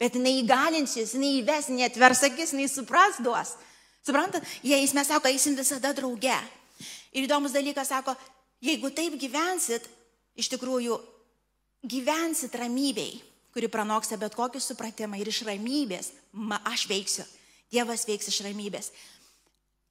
Bet 0.00 0.16
jinai 0.16 0.38
įgalins 0.40 0.96
jūs, 0.96 1.12
jinai 1.18 1.34
įves, 1.42 1.68
jinai 1.68 1.86
atvers 1.90 2.24
akis, 2.24 2.54
jinai 2.54 2.70
supras 2.72 3.20
duos. 3.20 3.52
Suprantat, 4.06 4.46
jais 4.64 4.94
mes 4.96 5.10
sako, 5.10 5.28
eisim 5.28 5.58
visada 5.58 5.92
drauge. 5.92 6.38
Ir 7.12 7.26
įdomus 7.26 7.52
dalykas 7.52 7.92
sako, 7.92 8.16
jeigu 8.64 8.90
taip 8.94 9.18
gyvensit, 9.20 9.84
iš 10.38 10.48
tikrųjų 10.54 10.96
gyvensit 11.84 12.54
ramybei 12.56 13.18
kuri 13.58 13.66
pranoksta 13.66 14.14
bet 14.14 14.36
kokį 14.38 14.60
supratimą 14.62 15.18
ir 15.18 15.32
iš 15.32 15.42
ramybės, 15.48 16.12
ma, 16.30 16.60
aš 16.70 16.86
veiksiu, 16.86 17.26
Dievas 17.68 18.06
veiks 18.06 18.30
iš 18.30 18.38
ramybės. 18.46 18.92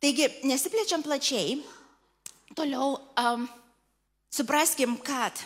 Taigi, 0.01 0.29
nesiplečiam 0.47 1.03
plačiai, 1.03 1.59
toliau 2.55 2.95
um, 3.19 3.43
supraskim, 4.31 4.95
kad 5.03 5.43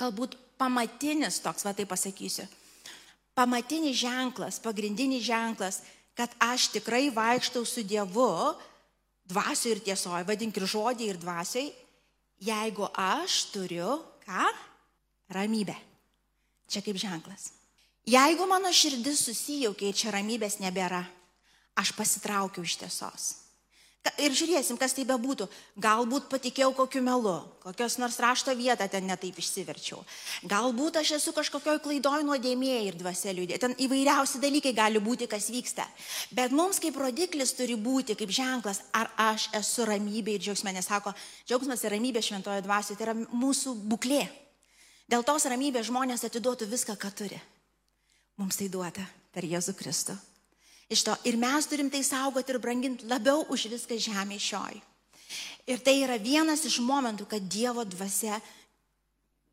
galbūt 0.00 0.38
pamatinis 0.56 1.42
toks, 1.44 1.66
va 1.68 1.74
tai 1.76 1.84
pasakysiu, 1.86 2.48
pamatinis 3.36 4.00
ženklas, 4.00 4.58
pagrindinis 4.64 5.26
ženklas, 5.28 5.82
kad 6.16 6.32
aš 6.40 6.70
tikrai 6.78 7.10
vaikštau 7.14 7.66
su 7.68 7.84
Dievu, 7.84 8.56
dvasioje 9.28 9.76
ir 9.76 9.82
tiesoje, 9.90 10.24
vadink 10.24 10.56
ir 10.56 10.66
žodį 10.72 11.12
ir 11.12 11.20
dvasioje, 11.20 11.68
jeigu 12.40 12.88
aš 12.96 13.44
turiu 13.52 14.00
ką? 14.24 14.48
Ramybę. 15.36 15.76
Čia 16.66 16.82
kaip 16.82 16.98
ženklas. 16.98 17.50
Jeigu 18.06 18.46
mano 18.46 18.70
širdis 18.70 19.24
susijaukia 19.26 19.90
ir 19.90 19.98
čia 19.98 20.14
ramybės 20.14 20.60
nebėra, 20.62 21.02
aš 21.78 21.90
pasitraukiu 21.96 22.62
iš 22.62 22.78
tiesos. 22.82 23.26
Ir 24.22 24.30
žiūrėsim, 24.30 24.76
kas 24.78 24.94
tai 24.94 25.02
bebūtų. 25.08 25.48
Galbūt 25.82 26.28
patikėjau 26.30 26.70
kokiu 26.76 27.02
melu, 27.02 27.34
kokios 27.64 27.96
nors 27.98 28.20
rašto 28.22 28.54
vietą 28.54 28.86
ten 28.90 29.08
netaip 29.08 29.34
išsiverčiau. 29.42 29.98
Galbūt 30.46 31.00
aš 31.00 31.16
esu 31.18 31.34
kažkokioj 31.34 31.80
klaidoj 31.82 32.22
nuodėmėje 32.28 32.84
ir 32.86 32.98
dvaseliudė. 33.00 33.58
Ten 33.58 33.74
įvairiausi 33.82 34.38
dalykai 34.42 34.76
gali 34.76 35.02
būti, 35.02 35.26
kas 35.26 35.50
vyksta. 35.50 35.88
Bet 36.30 36.54
mums 36.54 36.78
kaip 36.82 36.96
rodiklis 37.02 37.56
turi 37.58 37.74
būti, 37.74 38.14
kaip 38.14 38.30
ženklas, 38.30 38.84
ar 38.94 39.10
aš 39.32 39.50
esu 39.58 39.90
ramybė 39.90 40.38
ir 40.38 40.46
džiaugsmė. 40.46 40.76
Nes 40.78 40.86
sako, 40.86 41.10
džiaugsmas 41.48 41.82
ir 41.82 41.96
ramybė 41.98 42.22
šventojo 42.22 42.62
dvasioje 42.62 43.00
tai 43.00 43.10
yra 43.10 43.18
mūsų 43.34 43.74
būklė. 43.90 44.24
Dėl 45.06 45.22
tos 45.26 45.46
ramybės 45.46 45.86
žmonės 45.88 46.26
atiduotų 46.26 46.66
viską, 46.70 46.96
ką 46.98 47.12
turi. 47.14 47.38
Mums 48.36 48.58
tai 48.58 48.66
duota 48.68 49.04
per 49.32 49.46
Jėzų 49.46 49.76
Kristų. 49.78 50.16
Iš 50.90 51.02
to 51.06 51.14
ir 51.26 51.38
mes 51.38 51.66
turim 51.66 51.88
tai 51.90 52.02
saugoti 52.06 52.52
ir 52.54 52.60
branginti 52.62 53.08
labiau 53.10 53.46
už 53.50 53.68
viską 53.72 53.98
žemė 54.02 54.38
šioj. 54.42 54.78
Ir 55.66 55.80
tai 55.82 55.96
yra 56.04 56.18
vienas 56.22 56.62
iš 56.66 56.78
momentų, 56.82 57.26
kad 57.26 57.46
Dievo 57.50 57.82
dvasia, 57.86 58.38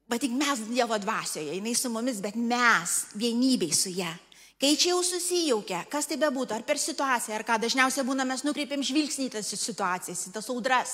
Bet 0.07 0.21
tik 0.21 0.35
mes 0.35 0.59
Dievo 0.67 0.97
dvasioje, 0.99 1.55
jinai 1.55 1.75
su 1.75 1.89
mumis, 1.89 2.19
bet 2.21 2.35
mes 2.35 2.91
vienybei 3.15 3.73
su 3.73 3.89
ją. 3.89 4.11
Kai 4.63 4.77
čia 4.79 4.93
jau 4.93 5.01
susijaukia, 5.03 5.81
kas 5.91 6.05
tai 6.07 6.15
bebūtų, 6.15 6.55
ar 6.55 6.61
per 6.63 6.79
situaciją, 6.79 7.35
ar 7.35 7.43
ką, 7.43 7.57
dažniausiai 7.65 8.05
būna 8.07 8.23
mes 8.23 8.45
nukreipiam 8.47 8.79
žvilgsnį 8.79 9.25
į 9.27 9.31
tas 9.33 9.49
situacijas, 9.59 10.21
į 10.29 10.31
tas 10.37 10.47
audras 10.53 10.93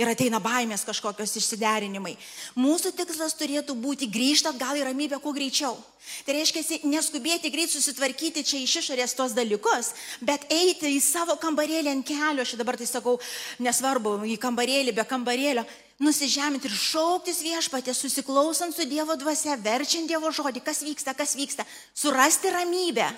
ir 0.00 0.08
ateina 0.08 0.40
baimės 0.40 0.86
kažkokios 0.88 1.36
išsiderinimai. 1.36 2.14
Mūsų 2.56 2.94
tikslas 2.96 3.36
turėtų 3.36 3.76
būti 3.76 4.08
grįžti 4.08 4.48
atgal 4.48 4.80
į 4.80 4.86
ramybę 4.88 5.20
kuo 5.20 5.34
greičiau. 5.36 5.76
Tai 6.24 6.38
reiškia, 6.38 6.80
neskubėti 6.88 7.52
greit 7.52 7.70
susitvarkyti 7.76 8.46
čia 8.48 8.62
iš 8.64 8.78
išorės 8.80 9.12
tos 9.18 9.36
dalykus, 9.36 9.92
bet 10.24 10.48
eiti 10.48 10.96
į 10.96 11.04
savo 11.04 11.36
kambarėlį 11.36 11.92
ant 11.92 12.08
kelio, 12.08 12.48
aš 12.48 12.56
dabar 12.56 12.80
tai 12.80 12.88
sakau, 12.88 13.18
nesvarbu, 13.60 14.22
į 14.24 14.40
kambarėlį, 14.40 14.96
be 14.96 15.04
kambarėlio, 15.04 15.68
nusižeminti 16.00 16.68
ir 16.70 16.76
šauktis 16.76 17.42
viešpatė, 17.44 17.94
susiklausant 17.94 18.74
su 18.76 18.86
Dievo 18.88 19.16
dvasia, 19.18 19.56
verčiant 19.60 20.08
Dievo 20.08 20.30
žodį, 20.32 20.62
kas 20.64 20.82
vyksta, 20.86 21.14
kas 21.18 21.34
vyksta, 21.36 21.66
surasti 21.94 22.52
ramybę. 22.54 23.10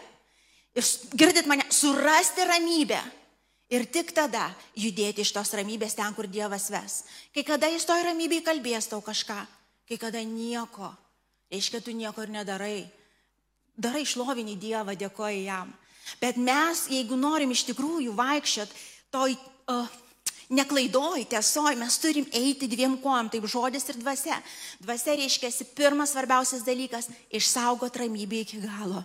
Ir 0.74 0.88
girdit 1.14 1.46
mane, 1.46 1.66
surasti 1.70 2.46
ramybę. 2.48 2.98
Ir 3.72 3.87
tik 3.88 4.12
tada 4.14 4.50
judėti 4.76 5.24
iš 5.24 5.32
tos 5.34 5.54
ramybės 5.56 5.96
ten, 5.96 6.12
kur 6.14 6.28
Dievas 6.30 6.68
ves. 6.70 7.02
Kai 7.34 7.46
kada 7.46 7.70
jis 7.72 7.87
toj 7.88 8.02
ramybėje 8.10 8.44
kalbės 8.46 8.90
tau 8.90 9.00
kažką, 9.02 9.38
kai 9.88 9.98
kada 9.98 10.20
nieko. 10.26 10.92
Reiškia, 11.52 11.80
tu 11.80 11.94
nieko 11.94 12.22
ir 12.22 12.34
nedarai. 12.34 12.84
Darai 13.74 14.04
šlovinį 14.06 14.58
Dievą, 14.60 14.94
dėkoji 14.98 15.46
jam. 15.46 15.72
Bet 16.20 16.37
mes, 16.37 16.84
jeigu 16.92 17.16
norim 17.16 17.54
iš 17.54 17.64
tikrųjų 17.70 18.12
vaikščiot 18.14 18.74
toj 19.14 19.34
uh, 19.72 19.88
Neklaidoj, 20.54 21.24
tiesoj, 21.32 21.74
mes 21.80 21.96
turim 21.98 22.26
eiti 22.30 22.68
dviem 22.70 22.94
kojom, 23.02 23.30
taip 23.32 23.46
žodis 23.50 23.88
ir 23.90 23.98
dvasia. 23.98 24.36
Dvasia 24.82 25.16
reiškia, 25.18 25.50
pirmas 25.74 26.12
svarbiausias 26.14 26.62
dalykas- 26.66 27.08
išsaugoti 27.38 28.04
ramybę 28.04 28.40
iki 28.44 28.60
galo. 28.62 29.04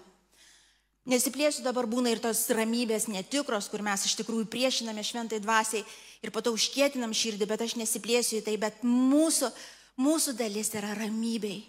Nesiplėsiu 1.09 1.63
dabar 1.63 1.87
būna 1.87 2.11
ir 2.11 2.19
tos 2.19 2.43
ramybės 2.53 3.07
netikros, 3.07 3.69
kur 3.71 3.81
mes 3.81 4.05
iš 4.05 4.15
tikrųjų 4.19 4.45
priešiname 4.45 5.01
šventai 5.01 5.39
dvasiai 5.39 5.85
ir 6.21 6.29
to 6.29 6.51
užkėtinam 6.53 7.15
širdį, 7.15 7.47
bet 7.47 7.61
aš 7.61 7.75
nesiplėsiu 7.75 8.41
į 8.41 8.45
tai, 8.45 8.57
bet 8.57 8.83
mūsų, 8.83 9.51
mūsų 9.97 10.35
dalis 10.37 10.69
yra 10.75 10.93
ramybei. 10.93 11.63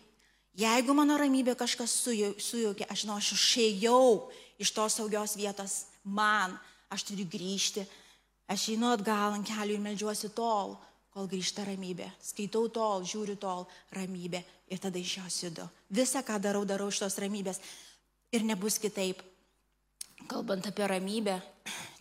Jeigu 0.58 0.92
mano 0.92 1.16
ramybė 1.16 1.54
kažkas 1.56 1.94
sujaukė, 2.36 2.84
aš 2.90 3.06
žinau, 3.06 3.16
aš 3.16 3.32
išėjau 3.32 4.30
iš 4.58 4.70
tos 4.76 4.98
saugios 4.98 5.36
vietos, 5.36 5.86
man, 6.04 6.58
aš 6.90 7.04
turiu 7.08 7.24
grįžti 7.24 7.86
Aš 8.50 8.72
einu 8.74 8.90
atgal 8.90 9.36
ant 9.36 9.46
kelių 9.46 9.76
ir 9.76 9.82
melžiuosi 9.84 10.32
tol, 10.34 10.74
kol 11.14 11.28
grįžta 11.30 11.62
ramybė. 11.68 12.08
Skaitau 12.22 12.66
tol, 12.74 13.04
žiūriu 13.06 13.36
tol, 13.38 13.66
ramybė 13.94 14.42
ir 14.70 14.82
tada 14.82 14.98
iš 14.98 15.16
jos 15.20 15.38
judu. 15.44 15.66
Visą, 15.90 16.22
ką 16.26 16.40
darau, 16.42 16.64
darau 16.66 16.88
iš 16.90 17.02
tos 17.04 17.18
ramybės. 17.22 17.60
Ir 18.34 18.46
nebus 18.46 18.78
kitaip. 18.82 19.22
Kalbant 20.30 20.66
apie 20.66 20.86
ramybę, 20.86 21.38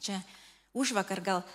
čia 0.03 0.19
už 0.77 0.93
vakar 0.97 1.21
gal 1.25 1.45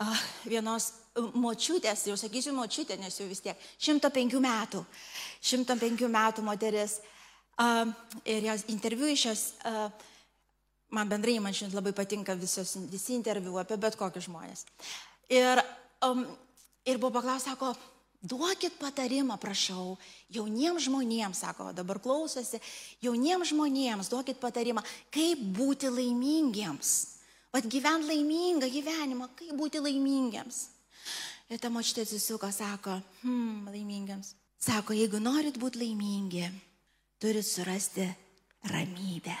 ah, 0.00 0.22
vienos 0.44 0.92
močiutės, 1.14 2.06
jau 2.08 2.16
sakysiu 2.18 2.54
močiutė, 2.56 2.96
nes 2.98 3.16
jau 3.20 3.26
vis 3.28 3.42
tiek, 3.44 3.58
105 3.78 4.40
metų, 4.42 4.84
105 5.40 6.08
metų 6.10 6.44
moteris. 6.46 7.00
Uh, 7.54 7.86
ir 8.26 8.42
jos 8.48 8.64
interviu 8.72 9.06
iš 9.06 9.28
jos 9.28 9.42
uh, 9.62 9.86
man 10.94 11.10
bendrai, 11.10 11.38
man 11.42 11.54
šiandien 11.56 11.78
labai 11.78 11.94
patinka 11.96 12.36
visos, 12.38 12.76
visi 12.90 13.16
interviu 13.16 13.58
apie 13.60 13.78
bet 13.80 13.98
kokius 13.98 14.28
žmonės. 14.28 14.64
Ir, 15.32 15.62
um, 16.06 16.24
ir 16.86 17.00
buvo 17.02 17.18
paklausęs, 17.18 17.50
sako, 17.50 17.72
duokit 18.24 18.78
patarimą, 18.80 19.36
prašau, 19.40 19.96
jauniems 20.32 20.86
žmonėms, 20.88 21.42
sako, 21.44 21.70
dabar 21.76 22.00
klausosi, 22.02 22.60
jauniems 23.04 23.50
žmonėms 23.52 24.10
duokit 24.12 24.40
patarimą, 24.40 24.84
kaip 25.14 25.42
būti 25.56 25.90
laimingiems. 25.92 26.94
Vat 27.54 27.66
gyvent 27.70 28.08
laimingą 28.08 28.70
gyvenimą, 28.72 29.28
kaip 29.38 29.52
būti 29.58 29.82
laimingiems. 29.82 30.64
Ir 31.52 31.60
ta 31.60 31.68
močiutė 31.70 32.06
atsisuko, 32.06 32.48
sako, 32.50 32.96
hmm, 33.22 33.68
laimingiams. 33.70 34.32
Sako, 34.64 34.96
jeigu 34.96 35.20
norit 35.20 35.58
būti 35.60 35.82
laimingi, 35.82 36.46
turit 37.20 37.44
surasti 37.44 38.06
ramybę. 38.72 39.36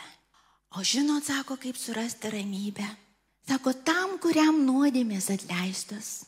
O 0.74 0.82
žinot, 0.82 1.22
sako, 1.22 1.54
kaip 1.56 1.76
surasti 1.78 2.30
ramybę. 2.30 2.86
Sako, 3.46 3.70
tam, 3.86 4.16
kuriam 4.18 4.56
nuodėmės 4.66 5.28
atleistos. 5.30 6.24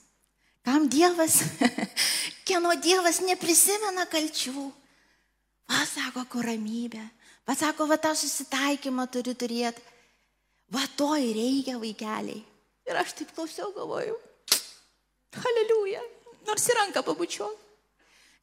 Kam 0.62 0.86
Dievas, 0.90 1.40
kieno 2.46 2.74
Dievas 2.78 3.18
neprisimena 3.26 4.04
kalčių. 4.10 4.68
Va, 5.66 5.80
sako, 5.90 6.22
kur 6.30 6.46
ramybė. 6.46 7.02
Va, 7.46 7.56
sako, 7.58 7.88
va, 7.90 7.98
tą 7.98 8.12
susitaikymą 8.14 9.08
turi 9.10 9.34
turėti. 9.34 9.82
Va, 10.70 10.84
to 10.98 11.08
ir 11.18 11.34
reikia 11.34 11.74
vaikeliai. 11.82 12.38
Ir 12.86 12.98
aš 13.00 13.16
taip 13.18 13.32
klausiau, 13.34 13.72
galvoju. 13.74 14.14
Aleliuja. 15.42 16.04
Nors 16.46 16.68
į 16.70 16.76
ranką 16.78 17.02
pabučiu. 17.06 17.48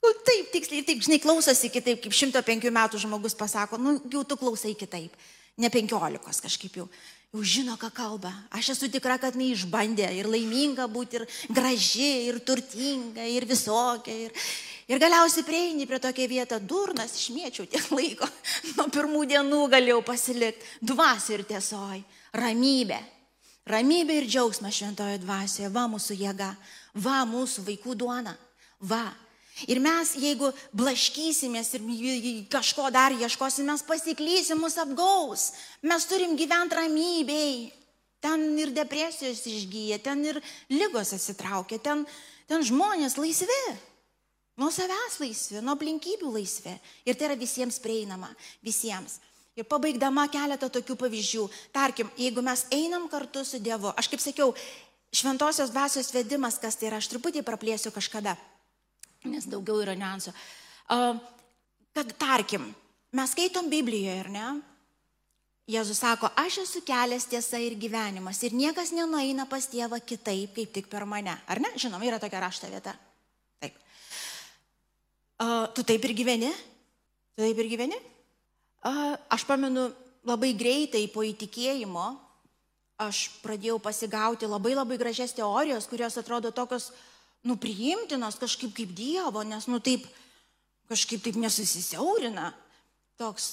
Nu, 0.04 0.12
taip, 0.28 0.52
tiksliai, 0.52 0.84
taip, 0.84 1.00
žinai, 1.06 1.22
klausosi 1.24 1.72
kitaip, 1.72 2.02
kaip 2.04 2.16
105 2.16 2.68
metų 2.76 3.00
žmogus 3.06 3.38
pasako, 3.40 3.80
nu, 3.80 3.96
jau 4.12 4.26
tu 4.28 4.36
klausai 4.40 4.76
kitaip 4.76 5.16
ne 5.58 5.70
penkiolikos 5.70 6.42
kažkaip 6.44 6.78
jau, 6.82 6.88
jau 7.34 7.44
žino, 7.46 7.78
ką 7.82 7.90
kalba. 7.94 8.34
Aš 8.54 8.74
esu 8.76 8.90
tikra, 8.92 9.20
kad 9.22 9.38
jinai 9.38 9.54
išbandė 9.54 10.10
ir 10.18 10.30
laiminga 10.30 10.88
būti, 10.92 11.22
ir 11.22 11.54
graži, 11.54 12.12
ir 12.30 12.40
turtinga, 12.46 13.26
ir 13.30 13.46
visokia. 13.50 14.16
Ir, 14.28 14.46
ir 14.90 15.02
galiausiai 15.02 15.46
prieini 15.48 15.88
prie 15.90 16.02
tokią 16.02 16.28
vietą, 16.32 16.60
durnas, 16.60 17.16
išmėčiau 17.20 17.70
tiek 17.70 17.90
laiko, 17.94 18.30
nuo 18.76 18.90
pirmų 18.94 19.26
dienų 19.34 19.64
galėjau 19.74 20.02
pasilikti. 20.06 20.70
Dvasia 20.82 21.38
ir 21.38 21.48
tiesoj, 21.54 22.06
ramybė. 22.38 23.02
Ramybė 23.70 24.18
ir 24.20 24.26
džiaugsmas 24.28 24.76
šventojo 24.76 25.22
dvasioje, 25.24 25.70
va 25.72 25.86
mūsų 25.88 26.18
jėga, 26.20 26.50
va 27.00 27.22
mūsų 27.30 27.64
vaikų 27.70 27.94
duona, 27.96 28.34
va 28.84 29.06
Ir 29.70 29.78
mes, 29.80 30.16
jeigu 30.18 30.50
blaškysimės 30.74 31.76
ir 31.78 31.84
kažko 32.52 32.90
dar 32.94 33.14
ieškosim, 33.14 33.68
mes 33.70 33.86
pasiklysim, 33.86 34.58
mus 34.60 34.80
apgaus. 34.82 35.52
Mes 35.86 36.08
turim 36.10 36.34
gyventi 36.40 36.80
ramybėj. 36.80 37.58
Ten 38.24 38.46
ir 38.58 38.72
depresijos 38.72 39.44
išgyja, 39.46 40.00
ten 40.00 40.24
ir 40.24 40.40
lygos 40.72 41.12
atsitraukia, 41.12 41.78
ten, 41.78 42.06
ten 42.48 42.64
žmonės 42.64 43.18
laisvi. 43.20 43.60
Nuo 44.58 44.70
savęs 44.72 45.20
laisvi, 45.20 45.60
nuo 45.62 45.76
aplinkybių 45.76 46.32
laisvi. 46.32 46.74
Ir 47.06 47.20
tai 47.20 47.30
yra 47.30 47.38
visiems 47.38 47.82
prieinama. 47.84 48.32
Visiems. 48.64 49.20
Ir 49.60 49.68
pabaigdama 49.70 50.26
keletą 50.34 50.70
tokių 50.72 50.96
pavyzdžių. 51.04 51.46
Tarkim, 51.76 52.10
jeigu 52.18 52.42
mes 52.42 52.66
einam 52.74 53.06
kartu 53.12 53.44
su 53.46 53.60
Dievu, 53.62 53.92
aš 53.94 54.10
kaip 54.10 54.24
sakiau, 54.24 54.56
šventosios 55.14 55.70
dvasios 55.76 56.10
vedimas, 56.16 56.58
kas 56.62 56.80
tai 56.80 56.90
yra, 56.90 57.04
aš 57.04 57.12
truputį 57.12 57.44
praplėsiu 57.46 57.94
kažkada 57.94 58.38
nes 59.30 59.48
daugiau 59.50 59.82
yra 59.84 59.96
niuansų. 59.98 60.34
Kad 61.94 62.14
tarkim, 62.20 62.68
mes 63.14 63.34
skaitom 63.36 63.70
Biblijoje, 63.72 64.20
ar 64.24 64.30
ne? 64.34 64.46
Jėzus 65.70 66.02
sako, 66.02 66.28
aš 66.36 66.58
esu 66.66 66.82
kelias 66.84 67.24
tiesa 67.32 67.60
ir 67.64 67.78
gyvenimas 67.80 68.42
ir 68.44 68.56
niekas 68.58 68.92
nenueina 68.92 69.46
pas 69.48 69.64
tėvą 69.72 70.02
kitaip, 70.04 70.52
kaip 70.58 70.74
tik 70.76 70.90
per 70.92 71.06
mane. 71.08 71.38
Ar 71.48 71.62
ne? 71.64 71.72
Žinom, 71.80 72.04
yra 72.04 72.20
tokia 72.20 72.42
rašto 72.44 72.68
vieta. 72.68 72.92
Taip. 73.64 73.78
Uh, 75.40 75.70
tu 75.72 75.86
taip 75.88 76.04
ir 76.04 76.16
gyveni? 76.18 76.52
Tu 77.38 77.46
taip 77.46 77.64
ir 77.64 77.72
gyveni? 77.72 78.02
Uh, 78.84 79.16
aš 79.32 79.48
pamenu 79.48 79.88
labai 80.28 80.52
greitai 80.60 81.06
po 81.14 81.24
įtikėjimo, 81.24 82.10
aš 83.00 83.30
pradėjau 83.40 83.80
pasigauti 83.80 84.50
labai 84.50 84.76
labai 84.76 85.00
gražias 85.00 85.32
teorijos, 85.38 85.88
kurios 85.88 86.20
atrodo 86.20 86.52
tokios 86.52 86.92
uh, 86.92 87.00
nu, 87.44 87.58
priimtinas 87.60 88.40
kažkaip 88.40 88.74
kaip 88.76 88.94
Dievo, 88.96 89.44
nes, 89.48 89.68
nu, 89.68 89.80
taip, 89.84 90.08
kažkaip 90.92 91.24
taip 91.24 91.38
nesusisiaurina. 91.40 92.52
Toks, 93.20 93.50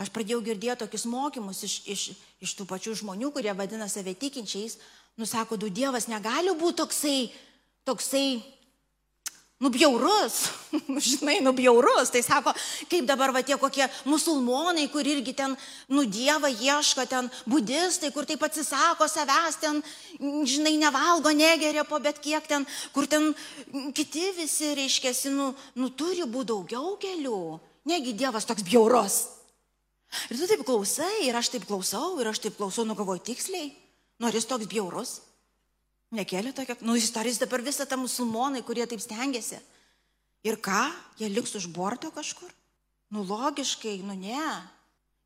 aš 0.00 0.10
pradėjau 0.14 0.42
girdėti 0.44 0.82
tokius 0.82 1.06
mokymus 1.10 1.62
iš, 1.66 1.76
iš, 1.86 2.04
iš 2.42 2.54
tų 2.58 2.66
pačių 2.70 2.96
žmonių, 3.04 3.30
kurie 3.34 3.52
vadina 3.56 3.88
save 3.88 4.16
tikinčiais. 4.18 4.78
Nusako, 5.20 5.58
du 5.60 5.68
Dievas 5.70 6.08
negali 6.10 6.50
būti 6.58 6.80
toksai, 6.80 7.18
toksai 7.86 8.26
nubjaurus, 9.64 10.36
žinai, 11.08 11.38
nubjaurus. 11.44 12.12
Tai 12.12 12.22
sako, 12.24 12.52
kaip 12.90 13.08
dabar 13.08 13.32
va 13.34 13.42
tie 13.46 13.56
kokie 13.60 13.88
musulmonai, 14.08 14.86
kur 14.92 15.06
irgi 15.08 15.34
ten, 15.36 15.56
nu, 15.88 16.04
Dievą 16.04 16.50
ieško, 16.52 17.06
ten 17.10 17.30
budistai, 17.48 18.12
kur 18.14 18.28
taip 18.28 18.44
atsisako 18.44 19.08
savęs, 19.10 19.60
ten, 19.62 19.80
žinai, 20.20 20.76
nevalgo, 20.80 21.32
negeria 21.34 21.86
po 21.88 22.00
bet 22.04 22.20
kiek 22.24 22.46
ten, 22.50 22.66
kur 22.94 23.08
ten 23.08 23.32
kiti 23.96 24.30
visi, 24.36 24.74
reiškia, 24.76 25.14
nu, 25.32 25.52
nu 25.80 25.92
turi 25.96 26.26
būti 26.28 26.52
daugiau 26.52 26.98
kelių. 27.00 27.40
Negi 27.88 28.14
Dievas 28.16 28.46
toks 28.48 28.64
bjaurus. 28.64 29.24
Ir 30.30 30.38
tu 30.38 30.46
taip 30.48 30.62
klausai, 30.64 31.26
ir 31.26 31.36
aš 31.36 31.50
taip 31.52 31.66
klausau, 31.68 32.14
ir 32.22 32.30
aš 32.30 32.40
taip 32.44 32.56
klausau, 32.56 32.86
nu 32.86 32.96
galvoju 32.96 33.24
tiksliai, 33.26 33.72
nors 34.22 34.36
jis 34.38 34.46
toks 34.48 34.68
bjaurus. 34.70 35.18
Nekėlė 36.12 36.52
tokia, 36.54 36.76
nu 36.84 36.98
jis 36.98 37.12
tarys 37.14 37.40
dabar 37.40 37.62
visą 37.64 37.86
tą 37.88 37.96
musulmonai, 37.98 38.62
kurie 38.66 38.84
taip 38.86 39.00
stengiasi. 39.02 39.58
Ir 40.44 40.58
ką, 40.60 40.90
jie 41.18 41.30
liks 41.32 41.54
už 41.56 41.70
borto 41.72 42.10
kažkur? 42.12 42.50
Nu 43.10 43.24
logiškai, 43.24 44.02
nu 44.04 44.16
ne. 44.18 44.44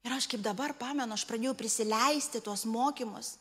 Ir 0.07 0.15
aš 0.15 0.29
kaip 0.31 0.43
dabar 0.45 0.77
pamenu, 0.79 1.17
aš 1.17 1.27
pradėjau 1.27 1.57
prisileisti 1.59 2.41
tuos 2.45 2.63
mokymus. 2.69 3.35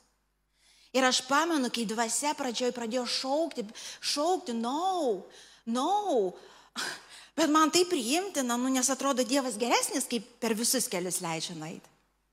Ir 0.95 1.05
aš 1.05 1.21
pamenu, 1.27 1.69
kai 1.69 1.85
dvasia 1.85 2.33
pradžioje 2.37 2.73
pradėjo 2.73 3.05
šaukti, 3.05 3.67
šaukti, 4.01 4.55
no, 4.57 5.27
no. 5.69 6.33
Bet 7.37 7.51
man 7.53 7.69
tai 7.69 7.83
priimtina, 7.85 8.57
nu, 8.57 8.71
nes 8.73 8.89
atrodo 8.89 9.21
Dievas 9.27 9.59
geresnis, 9.61 10.07
kaip 10.09 10.25
per 10.41 10.55
visus 10.57 10.89
kelius 10.89 11.21
leidžia 11.21 11.53
nueiti. 11.59 11.91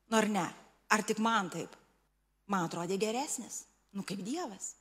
Nu 0.09 0.17
ar 0.17 0.29
ne? 0.33 0.47
Ar 0.89 1.05
tik 1.05 1.21
man 1.21 1.51
taip? 1.53 1.75
Man 2.49 2.65
atrodė 2.65 2.97
geresnis. 3.01 3.65
Nu 3.93 4.05
kaip 4.07 4.23
Dievas. 4.25 4.73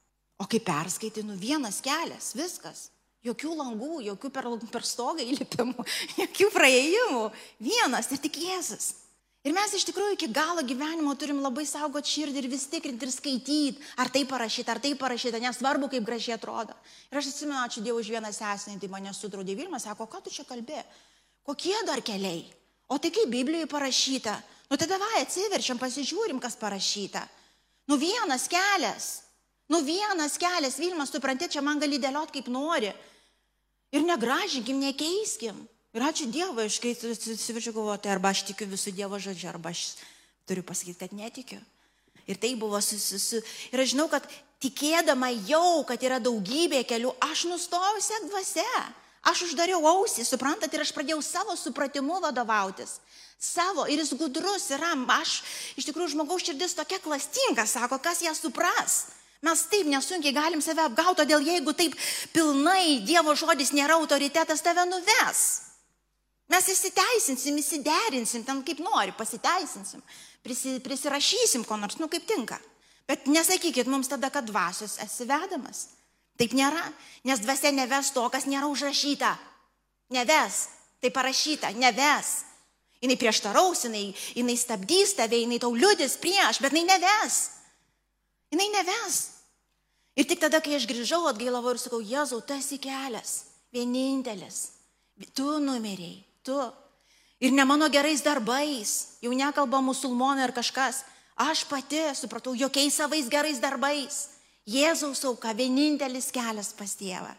O 0.43 0.47
kai 0.49 0.59
perskaitai, 0.59 1.23
nu 1.23 1.37
vienas 1.39 1.79
kelias, 1.83 2.33
viskas. 2.35 2.89
Jokių 3.23 3.53
langų, 3.55 4.01
jokių 4.09 4.29
per, 4.35 4.49
per 4.73 4.83
stogą 4.83 5.23
įlipimų, 5.23 5.85
jokių 6.21 6.49
praėjimų. 6.51 7.21
Vienas 7.63 8.11
ir 8.11 8.19
tik 8.25 8.41
Jėzus. 8.43 8.89
Ir 9.43 9.51
mes 9.55 9.73
iš 9.75 9.83
tikrųjų 9.89 10.15
iki 10.15 10.27
galo 10.31 10.61
gyvenimo 10.63 11.11
turim 11.19 11.41
labai 11.43 11.65
saugoti 11.67 12.11
širdį 12.13 12.39
ir 12.39 12.47
vis 12.51 12.63
tikrinti 12.71 13.07
ir 13.07 13.11
skaityti, 13.11 13.81
ar 13.99 14.11
tai 14.11 14.21
parašyta, 14.27 14.75
ar 14.75 14.79
tai 14.83 14.93
parašyta, 14.99 15.39
nesvarbu, 15.43 15.89
kaip 15.91 16.05
gražiai 16.07 16.37
atrodo. 16.37 16.75
Ir 17.11 17.19
aš 17.19 17.31
atsimenu, 17.31 17.59
ačiū 17.59 17.83
Dievui 17.83 18.03
už 18.03 18.11
vieną 18.15 18.31
sesinį, 18.35 18.79
tai 18.79 18.91
mane 18.91 19.11
sudraudė 19.15 19.57
Vilma, 19.59 19.81
sako, 19.83 20.07
ką 20.07 20.23
tu 20.23 20.31
čia 20.31 20.47
kalbė? 20.47 20.79
Kokie 21.43 21.75
dar 21.87 21.99
keliai? 22.03 22.45
O 22.87 22.99
tai 23.03 23.11
kaip 23.11 23.27
Biblijoje 23.31 23.67
parašyta? 23.71 24.37
Nu 24.71 24.79
tai 24.79 24.87
davai 24.87 25.19
atsiverčiam, 25.25 25.79
pasižiūrim, 25.79 26.39
kas 26.39 26.55
parašyta. 26.59 27.27
Nu 27.91 27.99
vienas 27.99 28.47
kelias. 28.51 29.11
Nu 29.71 29.79
vienas 29.85 30.37
kelias, 30.37 30.79
Vilmas, 30.79 31.11
tu 31.11 31.21
pranti, 31.23 31.47
čia 31.47 31.63
man 31.63 31.79
gali 31.79 31.99
dėliot 32.01 32.33
kaip 32.33 32.49
nori. 32.51 32.91
Ir 33.93 34.03
negražinkim, 34.03 34.81
nekeiskim. 34.81 35.59
Ir 35.93 36.01
ačiū 36.01 36.25
Dievui, 36.33 36.65
aš 36.65 36.79
kai 36.81 36.95
susivirčiu 36.97 37.75
galvoti, 37.75 38.09
arba 38.09 38.31
aš 38.33 38.47
tikiu 38.49 38.65
visų 38.71 38.95
Dievo 38.97 39.19
žodžiu, 39.21 39.51
arba 39.51 39.69
aš 39.69 39.93
turiu 40.49 40.65
pasakyti, 40.65 40.97
kad 41.05 41.13
netikiu. 41.13 41.59
Ir 42.25 42.39
tai 42.41 42.55
buvo 42.57 42.79
su, 42.81 42.97
su, 42.97 43.19
su. 43.21 43.41
Ir 43.71 43.83
aš 43.83 43.93
žinau, 43.93 44.07
kad 44.09 44.25
tikėdama 44.63 45.29
jau, 45.45 45.83
kad 45.87 46.01
yra 46.03 46.17
daugybė 46.23 46.81
kelių, 46.89 47.13
aš 47.21 47.45
nustojau 47.51 48.01
sek 48.01 48.27
dvasia. 48.31 48.83
Aš 49.23 49.45
uždariau 49.47 49.79
ausį, 49.87 50.25
suprantat, 50.27 50.73
ir 50.75 50.83
aš 50.83 50.91
pradėjau 50.91 51.21
savo 51.23 51.53
supratimu 51.55 52.17
vadovautis. 52.25 52.97
Savo, 53.39 53.85
ir 53.87 54.01
jis 54.01 54.11
gudrus 54.19 54.65
yra, 54.75 54.91
aš 55.19 55.37
iš 55.79 55.87
tikrųjų 55.87 56.15
žmogaus 56.15 56.43
širdis 56.43 56.75
tokia 56.75 56.99
klastinga, 57.03 57.63
sako, 57.67 58.01
kas 58.03 58.23
ją 58.23 58.33
supras. 58.35 59.13
Mes 59.43 59.65
taip 59.67 59.89
nesunkiai 59.91 60.31
galim 60.35 60.61
save 60.63 60.85
apgauti, 60.85 61.19
todėl 61.19 61.43
jeigu 61.43 61.73
taip 61.75 61.97
pilnai 62.31 63.01
Dievo 63.03 63.35
žodis 63.35 63.73
nėra 63.75 63.97
autoritetas, 63.99 64.63
tave 64.63 64.85
nuves. 64.87 65.41
Mes 66.51 66.69
įsiteisinsim, 66.71 67.57
įsiderinsim, 67.59 68.45
ten 68.47 68.61
kaip 68.63 68.79
nori, 68.83 69.11
pasiteisinsim, 69.17 70.03
prisi, 70.43 70.77
prisirašysim 70.83 71.65
ko 71.67 71.75
nors, 71.79 71.99
nu 71.99 72.07
kaip 72.11 72.27
tinka. 72.29 72.59
Bet 73.09 73.27
nesakykit 73.27 73.89
mums 73.91 74.07
tada, 74.11 74.29
kad 74.31 74.47
dvasios 74.47 74.95
esi 75.03 75.27
vedamas. 75.27 75.89
Taip 76.39 76.55
nėra, 76.55 76.85
nes 77.27 77.43
dvasia 77.43 77.73
neves 77.75 78.13
to, 78.15 78.23
kas 78.31 78.47
nėra 78.47 78.69
užrašyta. 78.71 79.33
Neves, 80.15 80.67
tai 81.03 81.11
parašyta, 81.11 81.73
neves. 81.75 82.31
Jis 83.03 83.19
prieštaraus, 83.19 83.83
jinai, 83.83 84.13
jinai 84.31 84.55
stabdys 84.55 85.17
tave, 85.17 85.41
jinai 85.43 85.59
tau 85.59 85.75
liudys 85.75 86.15
prieš, 86.21 86.61
bet 86.63 86.71
jinai 86.71 86.95
neves. 86.95 87.39
Jinai 88.53 88.69
neves. 88.71 89.32
Ir 90.13 90.27
tik 90.29 90.43
tada, 90.43 90.61
kai 90.61 90.75
aš 90.77 90.85
grįžau, 90.89 91.23
atgailavau 91.29 91.73
ir 91.73 91.81
sakau, 91.81 92.01
Jėzau, 92.03 92.41
tu 92.45 92.53
esi 92.53 92.77
kelias, 92.81 93.45
vienintelis. 93.73 94.59
Tu 95.33 95.45
numeriai, 95.61 96.21
tu. 96.45 96.57
Ir 97.41 97.51
ne 97.51 97.65
mano 97.65 97.89
gerais 97.89 98.21
darbais, 98.21 99.17
jau 99.21 99.33
nekalba 99.33 99.81
musulmonai 99.81 100.45
ar 100.45 100.53
kažkas. 100.53 101.03
Aš 101.35 101.65
pati 101.65 102.01
supratau, 102.15 102.53
jokiais 102.53 102.93
savais 102.93 103.29
gerais 103.29 103.59
darbais. 103.59 104.29
Jėzaus 104.69 105.25
auka 105.27 105.51
vienintelis 105.51 106.29
kelias 106.31 106.71
pas 106.77 106.93
Dievą. 106.95 107.33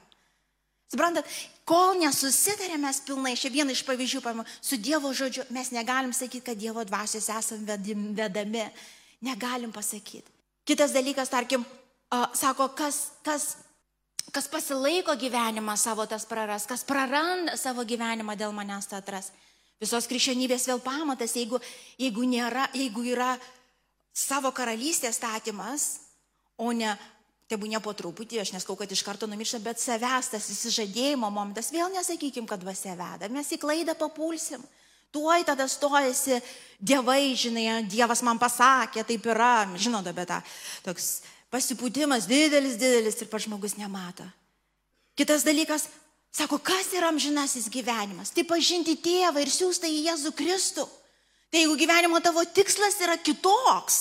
Suprantat, 0.92 1.26
kol 1.64 1.96
nesusitarėme 2.02 2.90
pilnai, 3.06 3.32
šia 3.38 3.50
viena 3.54 3.72
iš 3.72 3.84
pavyzdžių, 3.86 4.20
su 4.60 4.76
Dievo 4.76 5.14
žodžiu, 5.14 5.46
mes 5.50 5.70
negalim 5.72 6.12
sakyti, 6.12 6.44
kad 6.50 6.58
Dievo 6.58 6.84
dvasios 6.84 7.30
esam 7.30 7.64
vedami. 7.64 8.66
Negalim 9.24 9.72
pasakyti. 9.72 10.28
Kitas 10.68 10.92
dalykas, 10.92 11.30
tarkim, 11.32 11.64
sako, 12.36 12.70
kas, 12.78 13.06
kas 13.26 13.54
Kas 14.34 14.48
pasilaiko 14.50 15.14
gyvenimą 15.14 15.76
savo 15.78 16.06
tas 16.10 16.24
praras, 16.26 16.64
kas 16.66 16.82
praranda 16.82 17.54
savo 17.54 17.84
gyvenimą 17.86 18.34
dėl 18.34 18.50
manęs 18.56 18.88
tą 18.90 18.98
atras. 18.98 19.28
Visos 19.78 20.08
krikščionybės 20.10 20.64
vėl 20.66 20.80
pamatas, 20.82 21.36
jeigu, 21.38 21.60
jeigu, 22.00 22.24
nėra, 22.26 22.64
jeigu 22.74 23.04
yra 23.12 23.34
savo 24.10 24.50
karalystės 24.54 25.20
statymas, 25.20 25.84
o 26.58 26.72
ne, 26.74 26.96
tebu 27.50 27.68
ne 27.70 27.78
po 27.84 27.92
truputį, 27.94 28.40
aš 28.42 28.54
neskau, 28.56 28.74
kad 28.80 28.90
iš 28.90 29.04
karto 29.06 29.28
numiršta, 29.30 29.60
bet 29.62 29.82
savęs 29.82 30.32
tas 30.32 30.48
įsižadėjimo 30.50 31.30
momentas, 31.30 31.70
vėl 31.74 31.92
nesakykim, 31.94 32.48
kad 32.50 32.62
dvasia 32.62 32.96
veda, 32.98 33.30
mes 33.30 33.52
į 33.54 33.60
klaidą 33.62 33.94
papulsim. 33.98 34.64
Tuoj 35.14 35.44
tada 35.46 35.68
stojasi 35.70 36.40
dievai, 36.82 37.36
žinai, 37.38 37.84
Dievas 37.86 38.24
man 38.26 38.40
pasakė, 38.42 39.04
taip 39.06 39.30
yra, 39.30 39.68
žinote, 39.78 40.10
bet 40.16 40.32
tą 40.32 40.40
toks 40.88 41.20
pasipūtimas 41.54 42.26
didelis, 42.26 42.74
didelis 42.80 43.20
ir 43.22 43.30
pats 43.30 43.46
žmogus 43.46 43.76
nemato. 43.78 44.26
Kitas 45.14 45.44
dalykas, 45.46 45.86
sako, 46.34 46.58
kas 46.58 46.90
yra 46.96 47.12
amžinasis 47.12 47.70
gyvenimas? 47.70 48.32
Tai 48.34 48.42
pažinti 48.48 48.96
tėvą 48.98 49.44
ir 49.44 49.52
siūsti 49.54 49.86
į 49.86 50.00
Jėzų 50.08 50.34
Kristų. 50.34 50.88
Tai 51.54 51.62
jeigu 51.62 51.76
gyvenimo 51.78 52.18
tavo 52.18 52.42
tikslas 52.50 52.98
yra 53.04 53.14
kitoks, 53.22 54.00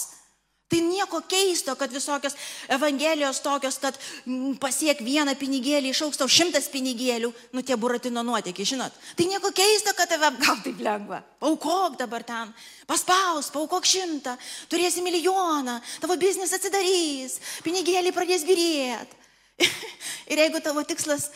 Tai 0.74 0.80
nieko 0.82 1.20
keisto, 1.30 1.76
kad 1.78 1.92
visokios 1.94 2.34
evangelijos 2.68 3.44
tokios, 3.46 3.76
kad 3.78 3.98
mm, 4.26 4.56
pasiek 4.58 5.04
vieną 5.06 5.36
pinigėlį, 5.38 5.92
išauks 5.94 6.18
tau 6.18 6.26
šimtas 6.26 6.66
pinigėlių, 6.74 7.30
nu 7.54 7.62
tie 7.62 7.78
buratino 7.78 8.24
nuotikiai, 8.26 8.66
žinot. 8.66 8.96
Tai 9.14 9.28
nieko 9.30 9.52
keisto, 9.54 9.94
kad 9.94 10.10
tave 10.10 10.32
apgauti 10.32 10.72
taip 10.72 10.82
lengva. 10.82 11.20
Paukok 11.44 12.00
dabar 12.00 12.26
ten, 12.26 12.56
paspaus, 12.90 13.52
paukok 13.54 13.86
šimtą, 13.86 14.34
turėsi 14.74 15.06
milijoną, 15.06 15.78
tavo 16.02 16.18
biznis 16.18 16.56
atsidarys, 16.58 17.38
pinigėlį 17.62 18.16
pradės 18.18 18.48
birėti. 18.50 19.22
ir 20.34 20.42
jeigu 20.42 20.64
tavo 20.66 20.82
tikslas 20.90 21.30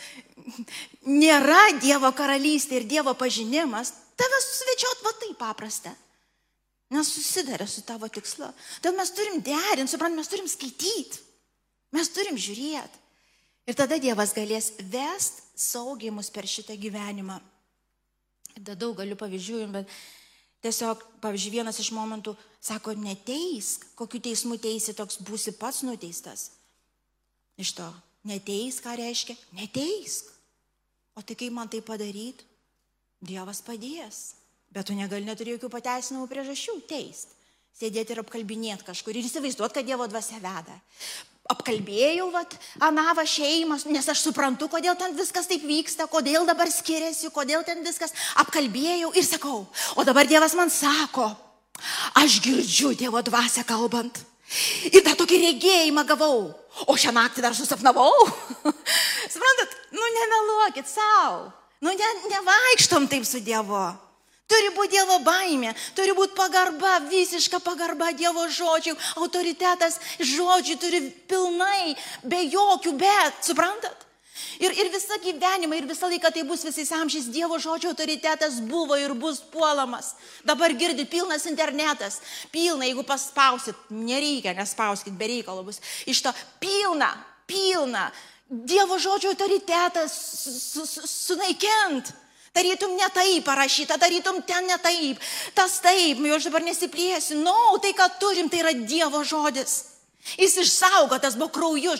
nėra 1.06 1.78
Dievo 1.78 2.10
karalystė 2.10 2.80
ir 2.82 2.90
Dievo 2.90 3.14
pažinimas, 3.14 3.94
tave 4.18 4.42
susvečiot 4.48 5.06
va 5.06 5.14
taip 5.22 5.38
paprasta 5.46 5.94
nesusidarė 6.92 7.66
su 7.68 7.82
tavo 7.86 8.08
tikslu. 8.12 8.48
Todėl 8.82 8.96
mes 8.98 9.12
turim 9.14 9.42
derinti, 9.44 9.92
suprant, 9.92 10.16
mes 10.16 10.30
turim 10.30 10.48
skaityti, 10.48 11.20
mes 11.94 12.10
turim 12.14 12.38
žiūrėti. 12.40 13.04
Ir 13.68 13.76
tada 13.76 13.98
Dievas 14.00 14.32
galės 14.32 14.72
vest 14.88 15.42
saugiai 15.58 16.12
mus 16.14 16.30
per 16.32 16.48
šitą 16.48 16.76
gyvenimą. 16.80 17.36
Tada 18.54 18.76
daug 18.80 18.96
galiu 18.96 19.18
pavyzdžių, 19.20 19.58
bet 19.74 19.90
tiesiog, 20.64 21.02
pavyzdžiui, 21.22 21.58
vienas 21.58 21.78
iš 21.82 21.92
momentų 21.92 22.32
sako, 22.64 22.96
neteisk, 22.96 23.84
kokiu 23.98 24.22
teismu 24.24 24.56
teisi, 24.58 24.96
toks 24.96 25.20
būsi 25.20 25.52
pats 25.60 25.84
nuteistas. 25.84 26.48
Iš 27.60 27.74
to, 27.76 27.86
neteisk, 28.26 28.86
ką 28.86 28.96
reiškia? 28.98 29.36
Neteisk. 29.58 30.32
O 31.18 31.22
tai 31.22 31.36
kaip 31.36 31.52
man 31.52 31.68
tai 31.68 31.82
padaryti? 31.84 32.46
Dievas 33.20 33.60
padės. 33.66 34.38
Bet 34.74 34.88
tu 34.88 34.96
negali 34.96 35.24
neturi 35.24 35.54
jokių 35.56 35.70
pateisinamų 35.72 36.28
priežasčių 36.28 36.76
teist. 36.88 37.34
Sėdėti 37.78 38.14
ir 38.14 38.20
apkalbinėti 38.24 38.86
kažkur 38.88 39.16
ir 39.16 39.26
įsivaizduoti, 39.28 39.78
kad 39.78 39.86
Dievo 39.86 40.06
dvasia 40.10 40.40
veda. 40.42 40.74
Apkalbėjau, 41.48 42.26
vat, 42.34 42.56
Anava 42.84 43.22
šeimas, 43.24 43.86
nes 43.88 44.08
aš 44.10 44.20
suprantu, 44.26 44.66
kodėl 44.68 44.98
ten 45.00 45.14
viskas 45.16 45.46
taip 45.48 45.62
vyksta, 45.64 46.08
kodėl 46.10 46.44
dabar 46.48 46.68
skiriasi, 46.68 47.30
kodėl 47.32 47.62
ten 47.64 47.80
viskas. 47.86 48.12
Apkalbėjau 48.42 49.14
ir 49.16 49.24
sakau, 49.24 49.62
o 49.96 50.04
dabar 50.04 50.28
Dievas 50.28 50.56
man 50.58 50.68
sako, 50.74 51.30
aš 52.18 52.40
girdžiu 52.44 52.92
Dievo 52.98 53.22
dvasę 53.24 53.64
kalbant. 53.68 54.20
Ir 54.90 55.04
tą 55.04 55.14
tokį 55.16 55.38
regėjimą 55.44 56.04
gavau. 56.08 56.50
O 56.88 56.96
šią 56.96 57.12
naktį 57.14 57.44
dar 57.44 57.56
susapnavau. 57.56 58.12
Suprantat, 59.32 59.72
nu 59.92 60.10
nemeluokit 60.18 60.88
savo. 60.88 61.48
Nu 61.84 61.92
ne, 61.94 62.12
nevaikštom 62.32 63.08
taip 63.08 63.26
su 63.28 63.40
Dievu. 63.44 63.86
Turi 64.48 64.72
būti 64.72 64.96
Dievo 64.96 65.18
baimė, 65.26 65.74
turi 65.96 66.14
būti 66.16 66.32
pagarba, 66.36 66.98
visiška 67.10 67.60
pagarba 67.60 68.14
Dievo 68.16 68.46
žodžių, 68.48 68.94
autoritetas 69.20 69.98
žodžių 70.18 70.76
turi 70.80 71.00
pilnai, 71.28 71.96
be 72.24 72.40
jokių 72.48 72.94
bet, 72.96 73.42
suprantat? 73.44 74.06
Ir, 74.58 74.72
ir 74.74 74.88
visą 74.90 75.18
gyvenimą, 75.22 75.76
ir 75.76 75.86
visą 75.86 76.08
laiką 76.10 76.30
tai 76.34 76.42
bus 76.46 76.64
visais 76.66 76.90
amžiais 76.94 77.28
Dievo 77.30 77.58
žodžio 77.62 77.92
autoritetas 77.92 78.58
buvo 78.64 78.96
ir 78.98 79.12
bus 79.14 79.38
puolamas. 79.52 80.14
Dabar 80.46 80.72
girdi 80.74 81.04
pilnas 81.06 81.46
internetas, 81.46 82.20
pilna, 82.50 82.86
jeigu 82.88 83.04
paspausit, 83.06 83.76
nereikia, 83.90 84.56
nespauskit, 84.58 85.14
be 85.18 85.28
reikalo 85.30 85.62
bus. 85.66 85.82
Iš 86.10 86.22
to 86.24 86.32
pilna, 86.62 87.12
pilna 87.46 88.08
Dievo 88.48 88.96
žodžio 88.98 89.34
autoritetas 89.34 90.14
su, 90.16 90.86
su, 90.86 91.04
sunaikint. 91.04 92.14
Tarytum 92.56 92.96
ne 92.96 93.08
taip 93.14 93.44
parašyta, 93.46 93.98
tarytum 94.00 94.40
ten 94.46 94.66
ne 94.66 94.78
taip, 94.82 95.20
tas 95.54 95.78
taip, 95.84 96.20
jau 96.24 96.38
aš 96.38 96.48
dabar 96.48 96.64
nesiplėsiu. 96.66 97.38
No, 97.44 97.76
tai 97.82 97.92
ką 97.96 98.08
turim, 98.20 98.48
tai 98.50 98.62
yra 98.64 98.74
Dievo 98.74 99.22
žodis. 99.26 99.84
Jis 100.36 100.58
išsaugotas 100.60 101.38
buvo 101.38 101.48
krauju, 101.54 101.94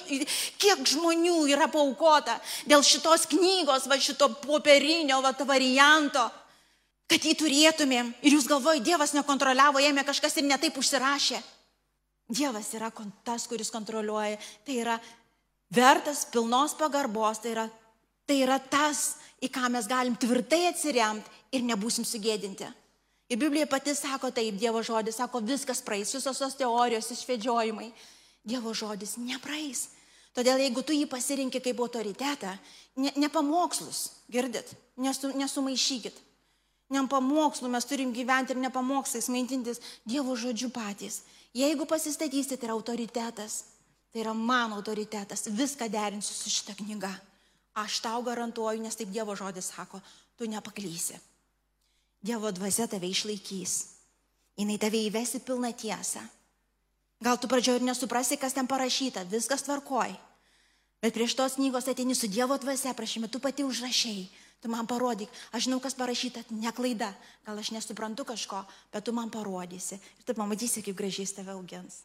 kiek 0.61 0.83
žmonių 0.91 1.47
yra 1.55 1.69
paukota 1.73 2.37
dėl 2.69 2.83
šitos 2.85 3.25
knygos, 3.31 3.87
va 3.89 3.97
šito 3.97 4.29
popierinio 4.43 5.23
va, 5.25 5.33
varianto, 5.49 6.27
kad 7.09 7.25
jį 7.25 7.37
turėtumėm. 7.41 8.13
Ir 8.21 8.37
jūs 8.37 8.49
galvojate, 8.51 8.85
Dievas 8.85 9.15
nekontroliavo, 9.17 9.81
ėmė 9.81 10.05
kažkas 10.05 10.37
ir 10.37 10.49
netaip 10.49 10.77
užsirašė. 10.77 11.41
Dievas 12.29 12.69
yra 12.77 12.91
tas, 13.25 13.47
kuris 13.49 13.73
kontroliuoja. 13.73 14.37
Tai 14.67 14.75
yra 14.77 14.99
vertas 15.73 16.27
pilnos 16.29 16.75
pagarbos, 16.77 17.41
tai 17.41 17.55
yra, 17.55 17.69
tai 18.29 18.43
yra 18.45 18.59
tas, 18.61 19.17
į 19.41 19.49
ką 19.55 19.71
mes 19.73 19.89
galim 19.89 20.17
tvirtai 20.19 20.67
atsiremti 20.69 21.57
ir 21.57 21.65
nebūsim 21.65 22.05
sugėdinti. 22.05 22.69
Ir 23.29 23.37
Biblija 23.41 23.69
pati 23.69 23.93
sako 23.95 24.31
taip, 24.33 24.57
Dievo 24.57 24.81
žodis 24.85 25.19
sako, 25.21 25.41
viskas 25.45 25.83
praeis, 25.85 26.15
visos 26.17 26.41
tos 26.41 26.57
teorijos, 26.57 27.11
išvedžiojimai. 27.13 27.91
Dievo 28.49 28.73
žodis 28.73 29.19
nepraeis. 29.21 29.89
Todėl 30.37 30.63
jeigu 30.63 30.85
tu 30.87 30.95
jį 30.97 31.09
pasirinkti 31.11 31.61
kaip 31.61 31.81
autoritetą, 31.83 32.55
ne, 32.97 33.13
ne 33.17 33.29
pamokslus, 33.33 34.23
girdit, 34.33 34.71
nesu, 34.97 35.33
nesumaišykit. 35.37 36.25
Ne 36.95 37.03
pamokslų 37.11 37.69
mes 37.69 37.85
turim 37.85 38.15
gyventi 38.17 38.55
ir 38.55 38.61
ne 38.63 38.71
pamokslais 38.73 39.29
maitintis 39.29 39.83
Dievo 40.09 40.37
žodžiu 40.37 40.71
patys. 40.73 41.21
Jeigu 41.57 41.85
pasistatysite, 41.89 42.57
tai 42.57 42.71
yra 42.71 42.77
autoritetas. 42.77 43.65
Tai 44.09 44.23
yra 44.23 44.33
mano 44.33 44.79
autoritetas. 44.81 45.51
Viską 45.53 45.89
derinsiu 45.93 46.33
su 46.33 46.49
šitą 46.53 46.79
knygą. 46.79 47.13
Aš 47.79 48.01
tau 48.03 48.23
garantuoju, 48.27 48.83
nes 48.83 48.97
taip 48.99 49.13
Dievo 49.15 49.37
žodis 49.39 49.71
sako, 49.71 50.01
tu 50.35 50.49
nepaklysi. 50.51 51.19
Dievo 52.19 52.51
dvasia 52.51 52.89
tave 52.91 53.07
išlaikys. 53.07 53.75
Jis 54.59 54.81
tave 54.83 54.99
įvesi 55.07 55.39
pilną 55.39 55.71
tiesą. 55.71 56.25
Gal 57.23 57.39
tu 57.39 57.51
pradžioje 57.51 57.83
ir 57.83 57.87
nesuprasi, 57.87 58.39
kas 58.39 58.55
ten 58.55 58.67
parašyta, 58.67 59.23
viskas 59.31 59.63
tvarkoj. 59.67 60.15
Bet 61.03 61.15
prieš 61.15 61.35
tos 61.39 61.55
knygos 61.59 61.87
ateini 61.87 62.15
su 62.15 62.27
Dievo 62.27 62.59
dvasia, 62.59 62.95
prašymė, 62.95 63.31
tu 63.31 63.39
pati 63.39 63.63
užrašiai, 63.63 64.27
tu 64.63 64.71
man 64.71 64.87
parodyk, 64.87 65.31
aš 65.55 65.67
žinau, 65.67 65.79
kas 65.83 65.95
parašyta, 65.95 66.43
ne 66.51 66.71
klaida, 66.75 67.13
gal 67.47 67.59
aš 67.59 67.71
nesuprantu 67.75 68.27
kažko, 68.27 68.65
bet 68.95 69.07
tu 69.07 69.15
man 69.15 69.31
parodysi. 69.31 69.99
Ir 69.99 70.27
tu 70.27 70.35
pamatysi, 70.35 70.83
kaip 70.83 70.99
gražiai 70.99 71.31
tave 71.31 71.55
augins. 71.55 72.03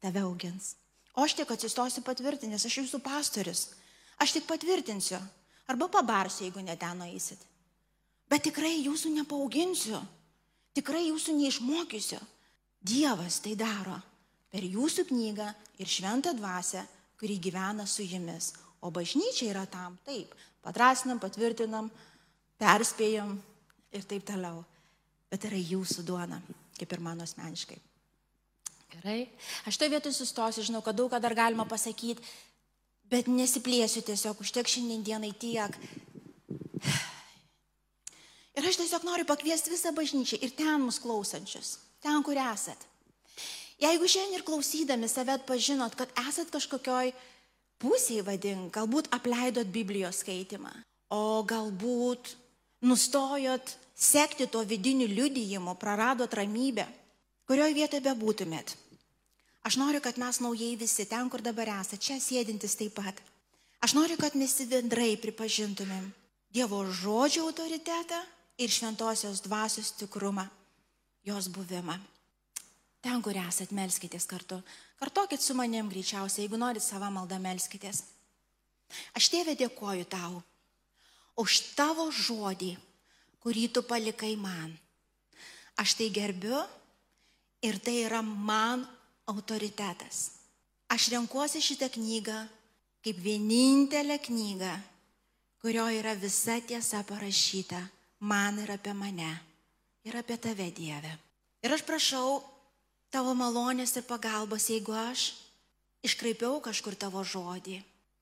Tave 0.00 0.24
augins. 0.24 0.76
O 1.12 1.24
aš 1.24 1.36
tik 1.36 1.52
atsistosiu 1.52 2.04
patvirtinęs, 2.04 2.64
aš 2.64 2.80
jūsų 2.80 3.00
pastorius. 3.04 3.68
Aš 4.20 4.36
tik 4.36 4.48
patvirtinsiu. 4.48 5.18
Arba 5.70 5.88
pabarsiu, 5.88 6.44
jeigu 6.48 6.62
neten 6.64 6.98
nueisit. 6.98 7.40
Bet 8.30 8.44
tikrai 8.46 8.76
jūsų 8.84 9.14
nepaauginsiu. 9.14 9.98
Tikrai 10.76 11.08
jūsų 11.08 11.34
neišmokysiu. 11.38 12.18
Dievas 12.80 13.40
tai 13.44 13.56
daro 13.58 13.98
per 14.50 14.66
jūsų 14.66 15.06
knygą 15.10 15.46
ir 15.82 15.90
šventą 15.90 16.32
dvasę, 16.36 16.82
kuri 17.20 17.38
gyvena 17.42 17.86
su 17.86 18.06
jumis. 18.06 18.52
O 18.80 18.90
bažnyčia 18.90 19.50
yra 19.50 19.66
tam, 19.68 19.98
taip, 20.06 20.32
padrasinam, 20.64 21.20
patvirtinam, 21.20 21.90
perspėjam 22.60 23.34
ir 23.92 24.06
taip 24.08 24.24
toliau. 24.26 24.64
Bet 25.30 25.44
yra 25.46 25.58
jūsų 25.58 26.04
duona, 26.06 26.40
kaip 26.78 26.92
ir 26.92 27.02
mano 27.04 27.26
asmeniškai. 27.26 27.78
Gerai. 28.90 29.28
Aš 29.68 29.78
toje 29.78 29.92
vietoje 29.92 30.16
sustosiu, 30.16 30.64
žinau, 30.66 30.80
kad 30.82 30.96
daug 30.98 31.12
ką 31.12 31.20
dar 31.22 31.36
galima 31.38 31.66
pasakyti, 31.68 32.24
bet 33.10 33.28
nesiplėsiu 33.30 34.02
tiesiog, 34.06 34.40
užtek 34.44 34.70
šiandien 34.70 35.02
dienai 35.06 35.32
tiek. 35.34 35.76
Ir 38.58 38.66
aš 38.66 38.80
tiesiog 38.80 39.06
noriu 39.06 39.26
pakviesti 39.28 39.72
visą 39.72 39.92
bažnyčią 39.96 40.40
ir 40.42 40.54
ten 40.56 40.82
mus 40.84 41.00
klausančius, 41.02 41.78
ten, 42.02 42.22
kur 42.26 42.38
esat. 42.38 42.86
Jeigu 43.80 44.08
šiandien 44.10 44.40
ir 44.40 44.44
klausydami 44.44 45.08
save 45.08 45.38
atpažinot, 45.38 45.94
kad 45.96 46.10
esat 46.28 46.50
kažkokioj 46.52 47.14
pusėje 47.80 48.26
vadink, 48.26 48.68
galbūt 48.74 49.08
apleidot 49.16 49.70
Biblijos 49.72 50.20
skaitimą, 50.20 50.72
o 51.08 51.40
galbūt 51.48 52.34
nustojot 52.84 53.72
sekti 53.96 54.46
to 54.52 54.60
vidiniu 54.68 55.08
liudijimu, 55.08 55.74
praradot 55.80 56.32
ramybę, 56.36 56.84
kurioje 57.48 57.76
vietoje 57.76 58.04
bebūtumėt. 58.04 58.76
Aš 59.66 59.76
noriu, 59.76 60.00
kad 60.00 60.18
mes 60.18 60.40
naujai 60.40 60.76
visi 60.80 61.04
ten, 61.04 61.28
kur 61.28 61.42
dabar 61.44 61.68
esate, 61.80 62.00
čia 62.00 62.16
sėdintis 62.22 62.78
taip 62.80 62.96
pat. 62.96 63.20
Aš 63.84 63.94
noriu, 63.96 64.16
kad 64.20 64.36
mes 64.36 64.56
bendrai 64.68 65.16
pripažintumėm 65.20 66.10
Dievo 66.50 66.80
žodžio 66.82 67.44
autoritetą 67.46 68.18
ir 68.58 68.72
šventosios 68.74 69.38
dvasios 69.44 69.92
tikrumą, 69.94 70.48
jos 71.22 71.46
buvimą. 71.46 71.94
Ten, 73.00 73.22
kur 73.22 73.38
esat, 73.38 73.70
melskitės 73.70 74.26
kartu. 74.26 74.58
Kartokit 74.98 75.40
su 75.40 75.54
manim 75.54 75.88
greičiausiai, 75.88 76.44
jeigu 76.44 76.58
norit 76.58 76.82
savo 76.82 77.06
maldą 77.14 77.38
melskitės. 77.40 78.02
Aš 79.14 79.30
tėvė 79.30 79.54
dėkoju 79.62 80.08
tau 80.10 80.42
už 81.40 81.76
tavo 81.78 82.10
žodį, 82.12 82.74
kurį 83.40 83.68
tu 83.72 83.84
palikai 83.86 84.34
man. 84.36 84.74
Aš 85.80 85.94
tai 85.96 86.10
gerbiu 86.12 86.58
ir 87.64 87.78
tai 87.80 88.02
yra 88.04 88.20
man 88.26 88.84
autoritetas. 89.30 90.40
Aš 90.90 91.12
renkuosi 91.14 91.62
šitą 91.62 91.88
knygą 91.94 92.38
kaip 93.04 93.16
vienintelę 93.16 94.18
knygą, 94.18 94.72
kurioje 95.60 96.00
yra 96.00 96.14
visa 96.14 96.60
tiesa 96.60 97.02
parašyta 97.04 97.80
man 98.20 98.58
ir 98.60 98.70
apie 98.72 98.92
mane, 98.92 99.32
ir 100.04 100.16
apie 100.16 100.36
tave 100.36 100.70
Dieve. 100.70 101.12
Ir 101.64 101.72
aš 101.72 101.84
prašau 101.84 102.42
tavo 103.12 103.32
malonės 103.34 103.96
ir 103.96 104.04
pagalbos, 104.08 104.68
jeigu 104.68 104.92
aš 104.92 105.32
iškraipiau 106.04 106.60
kažkur 106.60 106.96
tavo 106.96 107.24
žodį. 107.24 107.80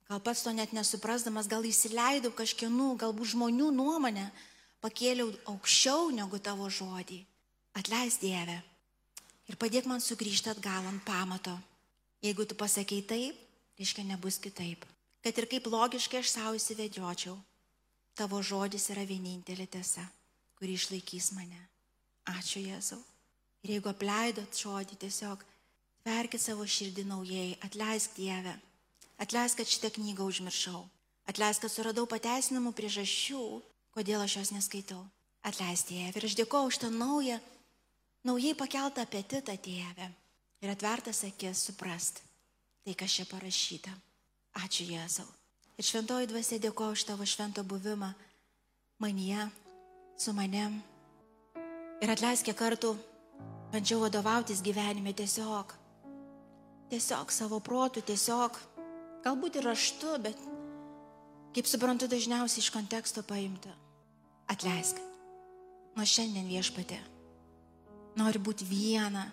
Gal 0.09 0.23
pats 0.25 0.43
to 0.43 0.55
net 0.55 0.73
nesuprasdamas, 0.73 1.51
gal 1.51 1.67
įsileidau 1.67 2.31
kažkienų, 2.33 2.95
galbūt 3.03 3.35
žmonių 3.35 3.69
nuomonę, 3.75 4.31
pakėliau 4.81 5.35
aukščiau 5.53 6.09
negu 6.15 6.39
tavo 6.39 6.71
žodį. 6.71 7.21
Atleis 7.77 8.17
Dieve 8.23 8.63
ir 9.49 9.57
padėk 9.57 9.89
man 9.89 10.03
sugrįžti 10.05 10.53
atgal 10.53 10.87
ant 10.87 11.03
pamato. 11.05 11.57
Jeigu 12.23 12.45
tu 12.47 12.57
pasakei 12.59 13.03
taip, 13.07 13.37
reiškia 13.79 14.05
nebus 14.05 14.39
kitaip. 14.43 14.85
Kad 15.23 15.39
ir 15.39 15.47
kaip 15.51 15.67
logiškai 15.71 16.21
aš 16.23 16.33
savo 16.35 16.55
įsivedžiočiau, 16.59 17.37
tavo 18.19 18.41
žodis 18.43 18.89
yra 18.93 19.05
vienintelė 19.07 19.67
tiesa, 19.71 20.05
kuri 20.59 20.75
išlaikys 20.79 21.33
mane. 21.37 21.61
Ačiū 22.29 22.63
Jėzau. 22.63 22.99
Ir 23.65 23.77
jeigu 23.77 23.91
apleidot 23.91 24.55
žodį, 24.55 24.99
tiesiog 25.03 25.43
verkit 26.07 26.43
savo 26.43 26.67
širdį 26.67 27.05
naujai, 27.09 27.57
atleisk 27.67 28.15
Dievę, 28.19 28.55
atleisk, 29.23 29.59
kad 29.59 29.71
šitą 29.71 29.91
knygą 29.97 30.27
užmiršau, 30.31 30.83
atleisk, 31.31 31.65
kad 31.65 31.75
suradau 31.75 32.07
pateisinamų 32.11 32.75
priežasčių, 32.77 33.45
kodėl 33.95 34.23
aš 34.23 34.39
jos 34.41 34.53
neskaitau. 34.55 35.03
Atleisk 35.47 35.91
Dievę 35.91 36.19
ir 36.19 36.29
aš 36.29 36.37
dėkoju 36.39 36.71
už 36.71 36.79
tą 36.83 36.91
naują, 36.95 37.39
naujai 38.29 38.55
pakeltą 38.59 39.03
apetitą 39.03 39.57
Dievę 39.65 40.11
ir 40.61 40.71
atvertas 40.75 41.25
akis 41.25 41.65
suprast 41.71 42.23
tai, 42.85 42.95
kas 42.95 43.17
čia 43.17 43.25
parašyta. 43.29 43.93
Ačiū 44.65 44.87
Jėzau. 44.89 45.27
Ir 45.79 45.87
šventoji 45.87 46.29
dvasia 46.31 46.59
dėkoju 46.61 46.97
už 46.97 47.05
tavo 47.09 47.27
švento 47.29 47.63
buvimą 47.65 48.13
manyje, 49.01 49.45
su 50.19 50.33
manim. 50.35 50.81
Ir 52.03 52.11
atleisk, 52.11 52.49
kiek 52.49 52.59
kartų 52.59 52.97
Bandžiau 53.69 54.01
vadovautis 54.01 54.63
gyvenime 54.65 55.13
tiesiog. 55.13 55.75
Tiesiog 56.89 57.33
savo 57.33 57.59
protų, 57.61 58.01
tiesiog. 58.09 58.57
Galbūt 59.27 59.59
ir 59.61 59.69
raštu, 59.69 60.15
bet 60.25 60.41
kaip 61.53 61.69
suprantu, 61.69 62.09
dažniausiai 62.09 62.65
iš 62.65 62.71
konteksto 62.73 63.23
paimta. 63.29 63.75
Atleisk. 64.49 64.97
Nuo 65.99 66.07
šiandien 66.09 66.49
viešpatė. 66.49 67.03
Noriu 68.19 68.41
būti 68.43 68.67
viena. 68.67 69.29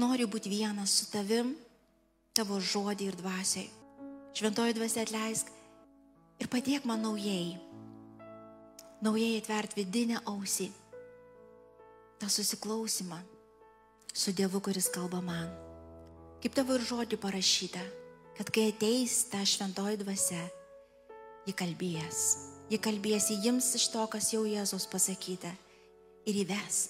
Noriu 0.00 0.26
būti 0.30 0.48
viena 0.48 0.86
su 0.88 1.10
tavim, 1.12 1.52
tavo 2.32 2.56
žodį 2.56 3.10
ir 3.10 3.18
dvasiai. 3.18 3.68
Šventoji 4.34 4.74
dvasia 4.78 5.04
atleisk 5.04 5.50
ir 6.40 6.48
padėk 6.50 6.86
man 6.88 7.04
naujai. 7.04 7.58
Naujai 9.04 9.36
atvert 9.38 9.76
vidinę 9.76 10.22
ausį 10.24 10.70
tą 12.18 12.30
susiklausimą 12.32 13.20
su 14.14 14.32
Dievu, 14.32 14.62
kuris 14.64 14.88
kalba 14.88 15.20
man. 15.20 15.52
Kaip 16.40 16.56
tavo 16.56 16.78
ir 16.78 16.88
žodį 16.88 17.20
parašyta, 17.20 17.84
kad 18.38 18.48
kai 18.54 18.70
ateis 18.72 19.26
ta 19.28 19.44
šventoji 19.44 20.00
dvasia, 20.00 20.40
ji 21.44 21.52
kalbės. 21.52 22.24
Ji 22.72 22.80
kalbės, 22.80 23.28
ji 23.28 23.42
jims 23.44 23.74
iš 23.76 23.90
to, 23.92 24.08
kas 24.08 24.32
jau 24.32 24.46
Jėzaus 24.48 24.88
pasakyta 24.88 25.52
ir 26.24 26.44
įves, 26.46 26.86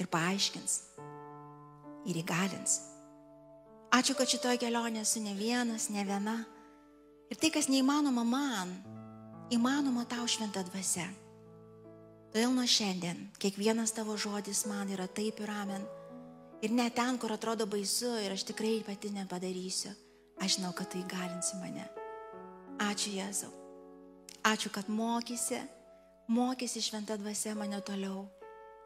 ir 0.00 0.08
paaiškins, 0.10 0.80
ir 2.10 2.18
įgalins. 2.20 2.80
Ačiū, 3.94 4.16
kad 4.18 4.30
šitoje 4.30 4.58
kelionėje 4.58 5.04
esu 5.06 5.22
ne 5.22 5.34
vienas, 5.38 5.86
ne 5.94 6.02
viena. 6.06 6.40
Ir 7.30 7.38
tai, 7.38 7.52
kas 7.54 7.70
neįmanoma 7.70 8.24
man, 8.26 8.72
įmanoma 9.54 10.02
tau 10.10 10.26
šventą 10.28 10.64
dvasę. 10.66 11.06
Todėl 12.34 12.50
nuo 12.50 12.64
šiandien 12.66 13.28
kiekvienas 13.38 13.94
tavo 13.94 14.16
žodis 14.18 14.64
man 14.66 14.90
yra 14.90 15.06
taip 15.06 15.38
ir 15.38 15.52
amen. 15.54 15.84
Ir 16.64 16.72
net 16.74 16.96
ten, 16.98 17.18
kur 17.22 17.30
atrodo 17.30 17.68
baisu 17.70 18.16
ir 18.24 18.34
aš 18.34 18.46
tikrai 18.48 18.80
pati 18.82 19.12
nepadarysiu, 19.14 19.92
aš 20.42 20.56
žinau, 20.56 20.72
kad 20.74 20.90
tu 20.90 20.98
įgalinsi 20.98 21.60
mane. 21.60 21.84
Ačiū 22.82 23.12
Jėzau. 23.14 23.52
Ačiū, 24.44 24.72
kad 24.74 24.90
mokysi, 24.90 25.60
mokysi 26.26 26.82
šventą 26.82 27.20
dvasę 27.20 27.54
mane 27.54 27.78
toliau. 27.86 28.26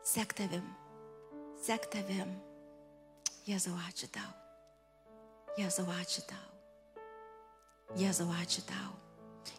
Sek 0.05 0.37
tavim, 0.37 0.67
sek 1.63 1.89
tavim. 1.93 2.31
Jėzau, 3.49 3.75
ačiū 3.89 4.09
tau. 4.13 4.31
Jėzau, 5.59 5.87
ačiū 5.99 6.23
tau. 6.29 6.47
Jėzau, 7.97 8.29
ačiū 8.43 8.63
tau. 8.69 8.93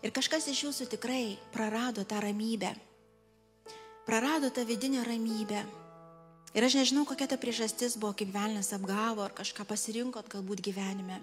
Ir 0.06 0.14
kažkas 0.14 0.47
iš 0.52 0.64
jūsų 0.68 0.88
tikrai 0.93 1.39
prarado 1.54 2.06
tą 2.06 2.22
ramybę. 2.22 2.72
Prarado 4.06 4.52
tą 4.54 4.66
vidinę 4.66 5.02
ramybę. 5.04 5.64
Ir 6.54 6.66
aš 6.66 6.78
nežinau, 6.80 7.06
kokia 7.06 7.28
ta 7.30 7.38
priežastis 7.38 7.97
buvo, 7.97 8.14
kaip 8.18 8.32
velnės 8.34 8.72
apgavo 8.78 9.26
ar 9.26 9.34
kažką 9.38 9.66
pasirinkot 9.70 10.30
galbūt 10.30 10.64
gyvenime. 10.66 11.20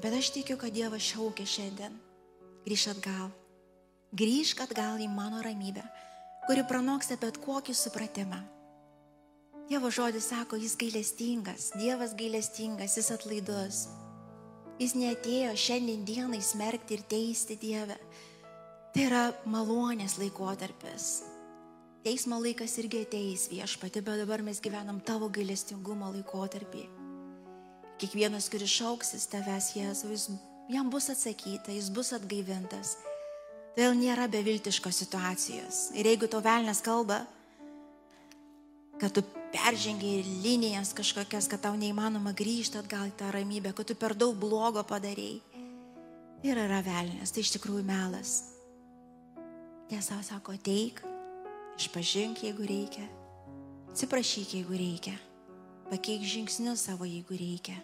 Bet 0.00 0.12
aš 0.12 0.30
tikiu, 0.36 0.56
kad 0.60 0.72
Dievas 0.76 1.04
šaukia 1.04 1.48
šiandien. 1.48 1.96
Grįžk 2.68 2.92
atgal. 2.96 3.32
Grįžk 4.16 4.60
atgal 4.64 5.00
į 5.00 5.08
mano 5.12 5.40
ramybę, 5.44 5.84
kuri 6.46 6.64
pranoksta 6.68 7.16
bet 7.20 7.40
kokį 7.44 7.74
supratimą. 7.76 8.55
Dievo 9.66 9.90
žodis 9.90 10.28
sako, 10.30 10.56
jis 10.56 10.76
gailestingas, 10.78 11.72
Dievas 11.74 12.12
gailestingas, 12.14 12.94
jis 12.96 13.10
atlaidus. 13.10 13.86
Jis 14.78 14.92
neatėjo 14.94 15.54
šiandien 15.58 16.04
dienai 16.06 16.38
smerkti 16.44 16.94
ir 16.94 17.02
teisti 17.10 17.56
Dievę. 17.58 17.96
Tai 18.94 19.06
yra 19.08 19.22
malonės 19.50 20.20
laikotarpis. 20.20 21.08
Teismo 22.06 22.38
laikas 22.38 22.76
irgi 22.78 23.00
ateis 23.02 23.48
viešpati, 23.50 24.04
bet 24.06 24.20
dabar 24.22 24.44
mes 24.46 24.60
gyvenam 24.62 25.00
tavo 25.02 25.26
gailestingumo 25.34 26.12
laikotarpį. 26.14 26.84
Kiekvienas, 27.98 28.46
kuris 28.52 28.70
šauksis 28.70 29.26
tavęs 29.32 29.72
Jėzau, 29.74 30.12
jis, 30.14 30.28
jam 30.70 30.92
bus 30.92 31.10
atsakyta, 31.10 31.74
jis 31.74 31.88
bus 31.90 32.12
atgaivintas. 32.14 32.94
Todėl 33.74 33.98
nėra 33.98 34.28
beviltiškos 34.30 35.02
situacijos. 35.02 35.80
Ir 35.98 36.06
jeigu 36.12 36.30
to 36.30 36.38
velnės 36.44 36.84
kalba, 36.84 37.24
kad 39.00 39.12
tu 39.16 39.24
peržengiai 39.56 40.24
linijas 40.44 40.92
kažkokias, 40.96 41.48
kad 41.48 41.62
tau 41.64 41.76
neįmanoma 41.78 42.34
grįžti 42.36 42.78
atgal 42.80 43.08
į 43.08 43.14
tą 43.16 43.30
ramybę, 43.34 43.72
kad 43.76 43.88
tu 43.88 43.96
per 43.98 44.14
daug 44.18 44.36
blogo 44.36 44.82
padarėjai. 44.84 45.40
Ir 46.46 46.60
yra 46.60 46.82
velnės, 46.84 47.32
tai 47.32 47.42
iš 47.42 47.54
tikrųjų 47.56 47.84
melas. 47.88 48.36
Tiesa 49.88 50.18
sako, 50.26 50.54
ateik, 50.58 51.00
išpažink, 51.80 52.44
jeigu 52.44 52.66
reikia, 52.68 53.06
atsiprašyk, 53.90 54.54
jeigu 54.58 54.76
reikia, 54.76 55.16
pakeik 55.88 56.26
žingsnius 56.26 56.84
savo, 56.88 57.08
jeigu 57.08 57.38
reikia. 57.38 57.78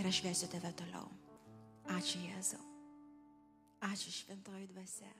Ir 0.00 0.08
aš 0.10 0.22
vesiu 0.24 0.50
tave 0.50 0.72
toliau. 0.76 1.06
Ačiū 1.96 2.22
Jėzau. 2.22 2.62
Ačiū 3.90 4.12
šventoji 4.14 4.68
dvasia. 4.72 5.10